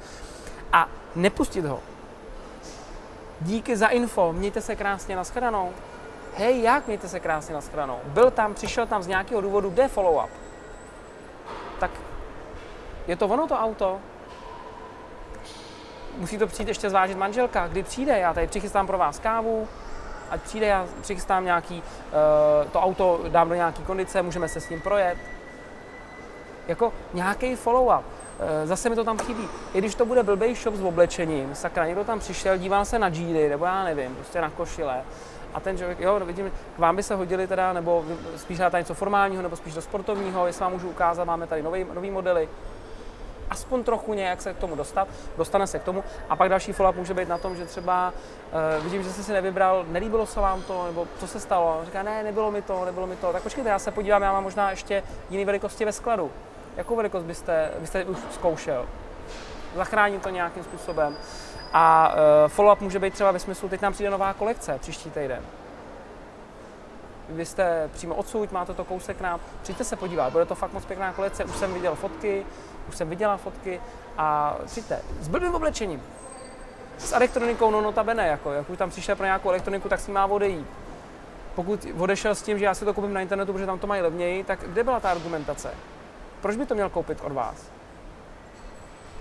a 0.73 0.89
nepustit 1.15 1.65
ho. 1.65 1.79
Díky 3.41 3.77
za 3.77 3.87
info, 3.87 4.33
mějte 4.33 4.61
se 4.61 4.75
krásně 4.75 5.15
na 5.15 5.23
shledanou. 5.23 5.71
Hej, 6.35 6.61
jak 6.61 6.87
mějte 6.87 7.07
se 7.07 7.19
krásně 7.19 7.55
na 7.55 7.61
shledanou? 7.61 7.99
Byl 8.05 8.31
tam, 8.31 8.53
přišel 8.53 8.87
tam 8.87 9.03
z 9.03 9.07
nějakého 9.07 9.41
důvodu, 9.41 9.69
kde 9.69 9.87
follow-up? 9.87 10.29
Tak 11.79 11.91
je 13.07 13.15
to 13.15 13.27
ono 13.27 13.47
to 13.47 13.55
auto? 13.55 13.99
Musí 16.17 16.37
to 16.37 16.47
přijít 16.47 16.67
ještě 16.67 16.89
zvážit 16.89 17.17
manželka, 17.17 17.67
kdy 17.67 17.83
přijde, 17.83 18.19
já 18.19 18.33
tady 18.33 18.47
přichystám 18.47 18.87
pro 18.87 18.97
vás 18.97 19.19
kávu, 19.19 19.67
ať 20.29 20.41
přijde, 20.41 20.67
já 20.67 20.85
přichystám 21.01 21.45
nějaký, 21.45 21.83
uh, 22.63 22.71
to 22.71 22.81
auto 22.81 23.19
dám 23.27 23.49
do 23.49 23.55
nějaký 23.55 23.83
kondice, 23.83 24.21
můžeme 24.21 24.49
se 24.49 24.61
s 24.61 24.69
ním 24.69 24.81
projet. 24.81 25.17
Jako 26.67 26.93
nějaký 27.13 27.55
follow-up. 27.55 28.01
Uh, 28.01 28.03
zase 28.63 28.89
mi 28.89 28.95
to 28.95 29.03
tam 29.03 29.17
chybí. 29.17 29.47
I 29.73 29.77
když 29.77 29.95
to 29.95 30.05
bude 30.05 30.23
blbej 30.23 30.55
shop 30.55 30.75
s 30.75 30.81
oblečením, 30.81 31.55
sakra, 31.55 31.85
někdo 31.85 32.03
tam 32.03 32.19
přišel, 32.19 32.57
díval 32.57 32.85
se 32.85 32.99
na 32.99 33.09
džíly, 33.09 33.49
nebo 33.49 33.65
já 33.65 33.83
nevím, 33.83 34.15
prostě 34.15 34.41
na 34.41 34.49
košile, 34.49 35.03
a 35.53 35.59
ten 35.59 35.77
člověk, 35.77 35.99
jo, 35.99 36.19
vidím, 36.25 36.51
k 36.75 36.79
vám 36.79 36.95
by 36.95 37.03
se 37.03 37.15
hodili 37.15 37.47
teda, 37.47 37.73
nebo 37.73 38.05
spíš 38.35 38.59
na 38.59 38.69
něco 38.77 38.93
formálního, 38.93 39.43
nebo 39.43 39.55
spíš 39.55 39.73
do 39.73 39.81
sportovního, 39.81 40.47
jestli 40.47 40.61
vám 40.61 40.71
můžu 40.71 40.89
ukázat, 40.89 41.25
máme 41.25 41.47
tady 41.47 41.61
nový, 41.61 41.85
nový 41.93 42.11
modely, 42.11 42.49
aspoň 43.49 43.83
trochu 43.83 44.13
nějak 44.13 44.41
se 44.41 44.53
k 44.53 44.57
tomu 44.57 44.75
dostat, 44.75 45.07
dostane 45.37 45.67
se 45.67 45.79
k 45.79 45.83
tomu 45.83 46.03
a 46.29 46.35
pak 46.35 46.49
další 46.49 46.73
follow 46.73 46.95
může 46.95 47.13
být 47.13 47.29
na 47.29 47.37
tom, 47.37 47.55
že 47.55 47.65
třeba 47.65 48.13
uh, 48.77 48.83
vidím, 48.83 49.03
že 49.03 49.09
jste 49.09 49.23
si 49.23 49.33
nevybral, 49.33 49.85
nelíbilo 49.87 50.25
se 50.25 50.39
vám 50.39 50.61
to, 50.61 50.85
nebo 50.85 51.07
co 51.19 51.27
se 51.27 51.39
stalo, 51.39 51.81
říká, 51.85 52.03
ne, 52.03 52.23
nebylo 52.23 52.51
mi 52.51 52.61
to, 52.61 52.85
nebylo 52.85 53.07
mi 53.07 53.15
to, 53.15 53.33
tak 53.33 53.43
počkejte, 53.43 53.69
já 53.69 53.79
se 53.79 53.91
podívám, 53.91 54.21
já 54.21 54.31
mám 54.31 54.43
možná 54.43 54.69
ještě 54.69 55.03
jiné 55.29 55.45
velikosti 55.45 55.85
ve 55.85 55.91
skladu. 55.91 56.31
Jakou 56.77 56.95
velikost 56.95 57.23
byste, 57.23 57.71
byste 57.79 58.05
už 58.05 58.17
zkoušel? 58.31 58.85
Zachránit 59.75 60.23
to 60.23 60.29
nějakým 60.29 60.63
způsobem. 60.63 61.15
A 61.73 62.13
uh, 62.13 62.51
follow-up 62.51 62.81
může 62.81 62.99
být 62.99 63.13
třeba 63.13 63.31
ve 63.31 63.39
smyslu, 63.39 63.69
teď 63.69 63.81
nám 63.81 63.93
přijde 63.93 64.09
nová 64.09 64.33
kolekce 64.33 64.77
příští 64.79 65.09
týden. 65.09 65.41
Vy 67.29 67.45
jste 67.45 67.89
přímo 67.93 68.15
odsud, 68.15 68.51
máte 68.51 68.73
to 68.73 68.83
kousek 68.83 69.21
nám, 69.21 69.39
přijďte 69.61 69.83
se 69.83 69.95
podívat, 69.95 70.31
bude 70.31 70.45
to 70.45 70.55
fakt 70.55 70.73
moc 70.73 70.85
pěkná 70.85 71.13
kolekce, 71.13 71.45
už 71.45 71.55
jsem 71.55 71.73
viděl 71.73 71.95
fotky, 71.95 72.45
už 72.89 72.95
jsem 72.95 73.09
viděla 73.09 73.37
fotky 73.37 73.81
a 74.17 74.57
přijďte 74.65 75.01
s 75.19 75.27
blbým 75.27 75.55
oblečením. 75.55 76.03
S 76.97 77.13
elektronikou, 77.13 77.71
no 77.71 77.81
notabene, 77.81 78.27
jako, 78.27 78.51
jak 78.51 78.69
už 78.69 78.77
tam 78.77 78.89
přišel 78.89 79.15
pro 79.15 79.25
nějakou 79.25 79.49
elektroniku, 79.49 79.89
tak 79.89 79.99
s 79.99 80.07
ní 80.07 80.13
má 80.13 80.25
odejít. 80.25 80.67
Pokud 81.55 81.87
odešel 81.97 82.35
s 82.35 82.41
tím, 82.41 82.59
že 82.59 82.65
já 82.65 82.73
si 82.73 82.85
to 82.85 82.93
koupím 82.93 83.13
na 83.13 83.21
internetu, 83.21 83.53
protože 83.53 83.65
tam 83.65 83.79
to 83.79 83.87
mají 83.87 84.01
levněji, 84.01 84.43
tak 84.43 84.59
kde 84.59 84.83
byla 84.83 84.99
ta 84.99 85.11
argumentace? 85.11 85.73
Proč 86.41 86.55
by 86.55 86.65
to 86.65 86.75
měl 86.75 86.89
koupit 86.89 87.21
od 87.21 87.31
vás? 87.31 87.71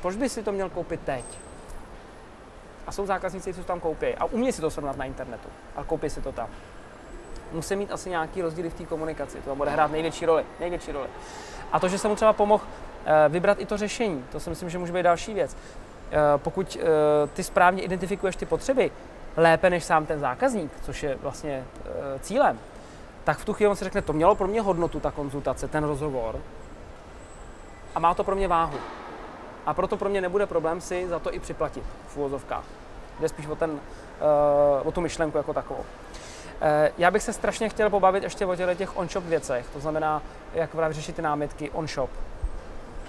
Proč 0.02 0.16
by 0.16 0.28
si 0.28 0.42
to 0.42 0.52
měl 0.52 0.70
koupit 0.70 1.00
teď? 1.04 1.24
A 2.86 2.92
jsou 2.92 3.06
zákazníci, 3.06 3.54
co 3.54 3.64
tam 3.64 3.80
koupí. 3.80 4.06
A 4.06 4.24
umí 4.24 4.52
si 4.52 4.60
to 4.60 4.70
srovnat 4.70 4.96
na 4.96 5.04
internetu, 5.04 5.48
ale 5.76 5.86
koupí 5.86 6.10
si 6.10 6.22
to 6.22 6.32
tam. 6.32 6.48
Musí 7.52 7.76
mít 7.76 7.92
asi 7.92 8.10
nějaký 8.10 8.42
rozdíly 8.42 8.70
v 8.70 8.74
té 8.74 8.84
komunikaci. 8.84 9.38
To 9.44 9.56
bude 9.56 9.70
hrát 9.70 9.90
největší 9.90 10.26
roli. 10.26 10.44
Největší 10.60 10.92
roli. 10.92 11.08
A 11.72 11.80
to, 11.80 11.88
že 11.88 11.98
jsem 11.98 12.10
mu 12.10 12.16
třeba 12.16 12.32
pomohl 12.32 12.64
vybrat 13.28 13.60
i 13.60 13.66
to 13.66 13.76
řešení, 13.76 14.24
to 14.32 14.40
si 14.40 14.50
myslím, 14.50 14.70
že 14.70 14.78
může 14.78 14.92
být 14.92 15.02
další 15.02 15.34
věc. 15.34 15.56
Eh, 16.10 16.18
pokud 16.36 16.76
eh, 16.80 16.86
ty 17.26 17.42
správně 17.42 17.82
identifikuješ 17.82 18.36
ty 18.36 18.46
potřeby, 18.46 18.90
lépe 19.36 19.70
než 19.70 19.84
sám 19.84 20.06
ten 20.06 20.20
zákazník, 20.20 20.72
což 20.82 21.02
je 21.02 21.18
vlastně 21.22 21.64
cílem, 22.20 22.58
tak 23.24 23.38
v 23.38 23.44
tu 23.44 23.52
chvíli 23.52 23.70
on 23.70 23.76
si 23.76 23.84
řekne, 23.84 24.02
to 24.02 24.12
mělo 24.12 24.34
pro 24.34 24.46
mě 24.46 24.60
hodnotu, 24.60 25.00
ta 25.00 25.10
konzultace, 25.10 25.68
ten 25.68 25.84
rozhovor, 25.84 26.38
a 27.94 27.98
má 27.98 28.14
to 28.14 28.24
pro 28.24 28.36
mě 28.36 28.48
váhu. 28.48 28.78
A 29.66 29.74
proto 29.74 29.96
pro 29.96 30.08
mě 30.08 30.20
nebude 30.20 30.46
problém 30.46 30.80
si 30.80 31.08
za 31.08 31.18
to 31.18 31.34
i 31.34 31.38
připlatit 31.38 31.84
v 32.08 32.16
úvozovkách. 32.16 32.64
Jde 33.20 33.28
spíš 33.28 33.46
o, 33.46 33.56
ten, 33.56 33.80
o 34.84 34.92
tu 34.92 35.00
myšlenku 35.00 35.38
jako 35.38 35.52
takovou. 35.52 35.84
Já 36.98 37.10
bych 37.10 37.22
se 37.22 37.32
strašně 37.32 37.68
chtěl 37.68 37.90
pobavit 37.90 38.22
ještě 38.22 38.46
o 38.46 38.56
těch 38.74 38.96
on-shop 38.96 39.24
věcech, 39.24 39.66
to 39.72 39.80
znamená, 39.80 40.22
jak 40.54 40.70
právě 40.70 40.94
řešit 40.94 41.16
ty 41.16 41.22
námitky 41.22 41.70
on-shop. 41.70 42.10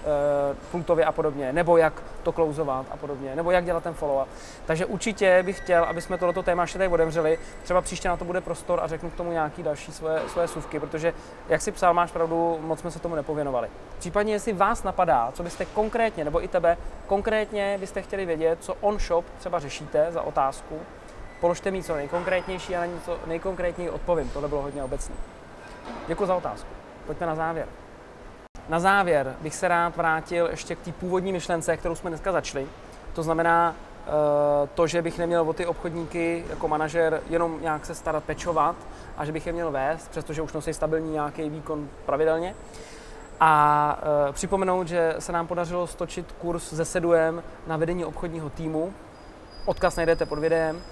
Eh, 0.04 0.56
punktově 0.70 1.04
a 1.04 1.12
podobně, 1.12 1.52
nebo 1.52 1.76
jak 1.76 2.02
to 2.22 2.32
klouzovat 2.32 2.86
a 2.90 2.96
podobně, 2.96 3.36
nebo 3.36 3.50
jak 3.50 3.64
dělat 3.64 3.82
ten 3.82 3.94
follow-up. 3.94 4.26
Takže 4.66 4.86
určitě 4.86 5.42
bych 5.42 5.56
chtěl, 5.56 5.84
aby 5.84 6.00
jsme 6.00 6.18
tohoto 6.18 6.42
téma 6.42 6.62
ještě 6.62 6.78
tady 6.78 6.90
otevřeli. 6.90 7.38
Třeba 7.62 7.80
příště 7.80 8.08
na 8.08 8.16
to 8.16 8.24
bude 8.24 8.40
prostor 8.40 8.80
a 8.82 8.86
řeknu 8.86 9.10
k 9.10 9.14
tomu 9.14 9.32
nějaký 9.32 9.62
další 9.62 9.92
svoje, 9.92 10.20
svoje 10.28 10.48
suvky, 10.48 10.80
protože, 10.80 11.14
jak 11.48 11.62
si 11.62 11.72
psal, 11.72 11.94
máš 11.94 12.12
pravdu, 12.12 12.58
moc 12.60 12.80
jsme 12.80 12.90
se 12.90 12.98
tomu 12.98 13.14
nepověnovali. 13.14 13.68
Případně, 13.98 14.32
jestli 14.32 14.52
vás 14.52 14.82
napadá, 14.82 15.30
co 15.34 15.42
byste 15.42 15.64
konkrétně, 15.64 16.24
nebo 16.24 16.44
i 16.44 16.48
tebe, 16.48 16.76
konkrétně 17.06 17.78
byste 17.80 18.02
chtěli 18.02 18.26
vědět, 18.26 18.58
co 18.60 18.74
on-shop 18.80 19.24
třeba 19.38 19.58
řešíte 19.58 20.06
za 20.10 20.22
otázku, 20.22 20.78
položte 21.40 21.70
mi 21.70 21.82
co 21.82 21.94
nejkonkrétnější 21.94 22.76
a 22.76 22.80
na 22.80 22.86
něco 22.86 23.18
nejkonkrétněji 23.26 23.90
odpovím. 23.90 24.30
Tohle 24.30 24.48
bylo 24.48 24.62
hodně 24.62 24.84
obecné. 24.84 25.14
Děkuji 26.06 26.26
za 26.26 26.36
otázku. 26.36 26.68
Pojďme 27.06 27.26
na 27.26 27.34
závěr. 27.34 27.66
Na 28.68 28.80
závěr 28.80 29.36
bych 29.40 29.54
se 29.54 29.68
rád 29.68 29.96
vrátil 29.96 30.46
ještě 30.50 30.74
k 30.74 30.78
té 30.78 30.92
původní 30.92 31.32
myšlence, 31.32 31.76
kterou 31.76 31.94
jsme 31.94 32.10
dneska 32.10 32.32
začali. 32.32 32.66
To 33.12 33.22
znamená 33.22 33.74
eh, 33.74 34.10
to, 34.74 34.86
že 34.86 35.02
bych 35.02 35.18
neměl 35.18 35.48
o 35.48 35.52
ty 35.52 35.66
obchodníky 35.66 36.44
jako 36.50 36.68
manažer 36.68 37.20
jenom 37.30 37.58
nějak 37.62 37.86
se 37.86 37.94
starat, 37.94 38.24
pečovat 38.24 38.76
a 39.16 39.24
že 39.24 39.32
bych 39.32 39.46
je 39.46 39.52
měl 39.52 39.70
vést, 39.70 40.08
přestože 40.08 40.42
už 40.42 40.52
nosí 40.52 40.74
stabilní 40.74 41.12
nějaký 41.12 41.50
výkon 41.50 41.88
pravidelně. 42.06 42.54
A 43.40 43.98
e, 44.28 44.32
připomenout, 44.32 44.88
že 44.88 45.14
se 45.18 45.32
nám 45.32 45.46
podařilo 45.46 45.86
stočit 45.86 46.32
kurz 46.32 46.72
ze 46.72 46.84
Seduem 46.84 47.42
na 47.66 47.76
vedení 47.76 48.04
obchodního 48.04 48.50
týmu. 48.50 48.92
Odkaz 49.64 49.96
najdete 49.96 50.26
pod 50.26 50.38
videem 50.38 50.82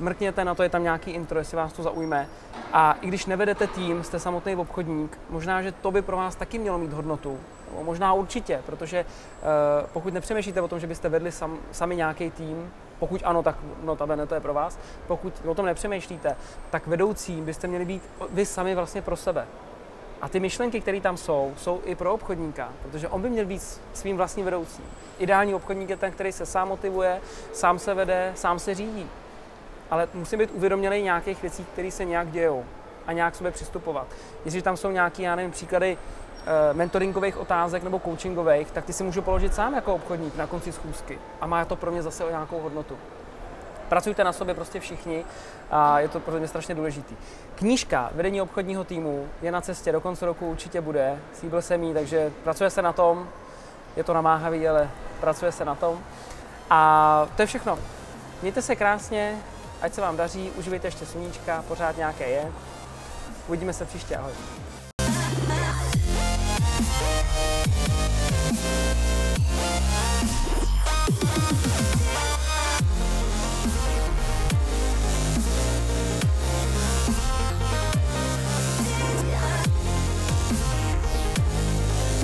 mrkněte 0.00 0.44
na 0.44 0.54
to, 0.54 0.62
je 0.62 0.68
tam 0.68 0.82
nějaký 0.82 1.10
intro, 1.10 1.38
jestli 1.38 1.56
vás 1.56 1.72
to 1.72 1.82
zaujme. 1.82 2.28
A 2.72 2.92
i 3.00 3.08
když 3.08 3.26
nevedete 3.26 3.66
tým, 3.66 4.04
jste 4.04 4.18
samotný 4.18 4.56
obchodník, 4.56 5.18
možná, 5.30 5.62
že 5.62 5.72
to 5.72 5.90
by 5.90 6.02
pro 6.02 6.16
vás 6.16 6.34
taky 6.34 6.58
mělo 6.58 6.78
mít 6.78 6.92
hodnotu. 6.92 7.38
No, 7.76 7.84
možná 7.84 8.12
určitě, 8.12 8.60
protože 8.66 9.04
uh, 9.04 9.88
pokud 9.92 10.14
nepřemýšlíte 10.14 10.60
o 10.60 10.68
tom, 10.68 10.80
že 10.80 10.86
byste 10.86 11.08
vedli 11.08 11.32
sam, 11.32 11.58
sami 11.72 11.96
nějaký 11.96 12.30
tým, 12.30 12.70
pokud 12.98 13.20
ano, 13.24 13.42
tak 13.42 13.56
notabene 13.82 14.26
to 14.26 14.34
je 14.34 14.40
pro 14.40 14.54
vás. 14.54 14.78
Pokud 15.06 15.32
o 15.46 15.54
tom 15.54 15.66
nepřemýšlíte, 15.66 16.36
tak 16.70 16.86
vedoucí 16.86 17.40
byste 17.40 17.66
měli 17.66 17.84
být 17.84 18.02
vy 18.30 18.46
sami 18.46 18.74
vlastně 18.74 19.02
pro 19.02 19.16
sebe. 19.16 19.46
A 20.20 20.28
ty 20.28 20.40
myšlenky, 20.40 20.80
které 20.80 21.00
tam 21.00 21.16
jsou, 21.16 21.52
jsou 21.56 21.80
i 21.84 21.94
pro 21.94 22.14
obchodníka, 22.14 22.68
protože 22.82 23.08
on 23.08 23.22
by 23.22 23.30
měl 23.30 23.46
být 23.46 23.80
svým 23.92 24.16
vlastním 24.16 24.44
vedoucím. 24.44 24.84
Ideální 25.18 25.54
obchodník 25.54 25.90
je 25.90 25.96
ten, 25.96 26.12
který 26.12 26.32
se 26.32 26.46
sám 26.46 26.68
motivuje, 26.68 27.20
sám 27.52 27.78
se 27.78 27.94
vede, 27.94 28.32
sám 28.34 28.58
se 28.58 28.74
řídí 28.74 29.08
ale 29.90 30.08
musím 30.14 30.38
být 30.38 30.50
uvědoměný 30.54 31.02
nějakých 31.02 31.42
věcí, 31.42 31.66
které 31.72 31.90
se 31.90 32.04
nějak 32.04 32.30
dějou 32.30 32.64
a 33.06 33.12
nějak 33.12 33.34
sobě 33.34 33.52
přistupovat. 33.52 34.06
Jestli 34.44 34.62
tam 34.62 34.76
jsou 34.76 34.90
nějaké, 34.90 35.22
já 35.22 35.36
nevím, 35.36 35.50
příklady 35.50 35.98
e, 36.46 36.74
mentoringových 36.74 37.36
otázek 37.36 37.82
nebo 37.82 38.00
coachingových, 38.04 38.70
tak 38.70 38.84
ty 38.84 38.92
si 38.92 39.04
můžu 39.04 39.22
položit 39.22 39.54
sám 39.54 39.74
jako 39.74 39.94
obchodník 39.94 40.36
na 40.36 40.46
konci 40.46 40.72
schůzky 40.72 41.18
a 41.40 41.46
má 41.46 41.64
to 41.64 41.76
pro 41.76 41.90
mě 41.90 42.02
zase 42.02 42.24
o 42.24 42.30
nějakou 42.30 42.60
hodnotu. 42.60 42.98
Pracujte 43.88 44.24
na 44.24 44.32
sobě 44.32 44.54
prostě 44.54 44.80
všichni 44.80 45.24
a 45.70 46.00
je 46.00 46.08
to 46.08 46.20
pro 46.20 46.38
mě 46.38 46.48
strašně 46.48 46.74
důležitý. 46.74 47.16
Knížka 47.54 48.10
Vedení 48.14 48.42
obchodního 48.42 48.84
týmu 48.84 49.28
je 49.42 49.52
na 49.52 49.60
cestě, 49.60 49.92
do 49.92 50.00
konce 50.00 50.26
roku 50.26 50.50
určitě 50.50 50.80
bude, 50.80 51.18
slíbil 51.34 51.62
jsem 51.62 51.84
jí, 51.84 51.94
takže 51.94 52.32
pracuje 52.44 52.70
se 52.70 52.82
na 52.82 52.92
tom, 52.92 53.28
je 53.96 54.04
to 54.04 54.14
namáhavý, 54.14 54.68
ale 54.68 54.90
pracuje 55.20 55.52
se 55.52 55.64
na 55.64 55.74
tom. 55.74 55.98
A 56.70 57.26
to 57.36 57.42
je 57.42 57.46
všechno. 57.46 57.78
Mějte 58.42 58.62
se 58.62 58.76
krásně, 58.76 59.38
Ať 59.82 59.94
se 59.94 60.00
vám 60.00 60.16
daří, 60.16 60.50
uživejte 60.50 60.86
ještě 60.86 61.06
sluníčka, 61.06 61.64
pořád 61.68 61.96
nějaké 61.96 62.28
je. 62.28 62.52
Uvidíme 63.48 63.72
se 63.72 63.84
příště, 63.84 64.16
ahoj. 64.16 64.32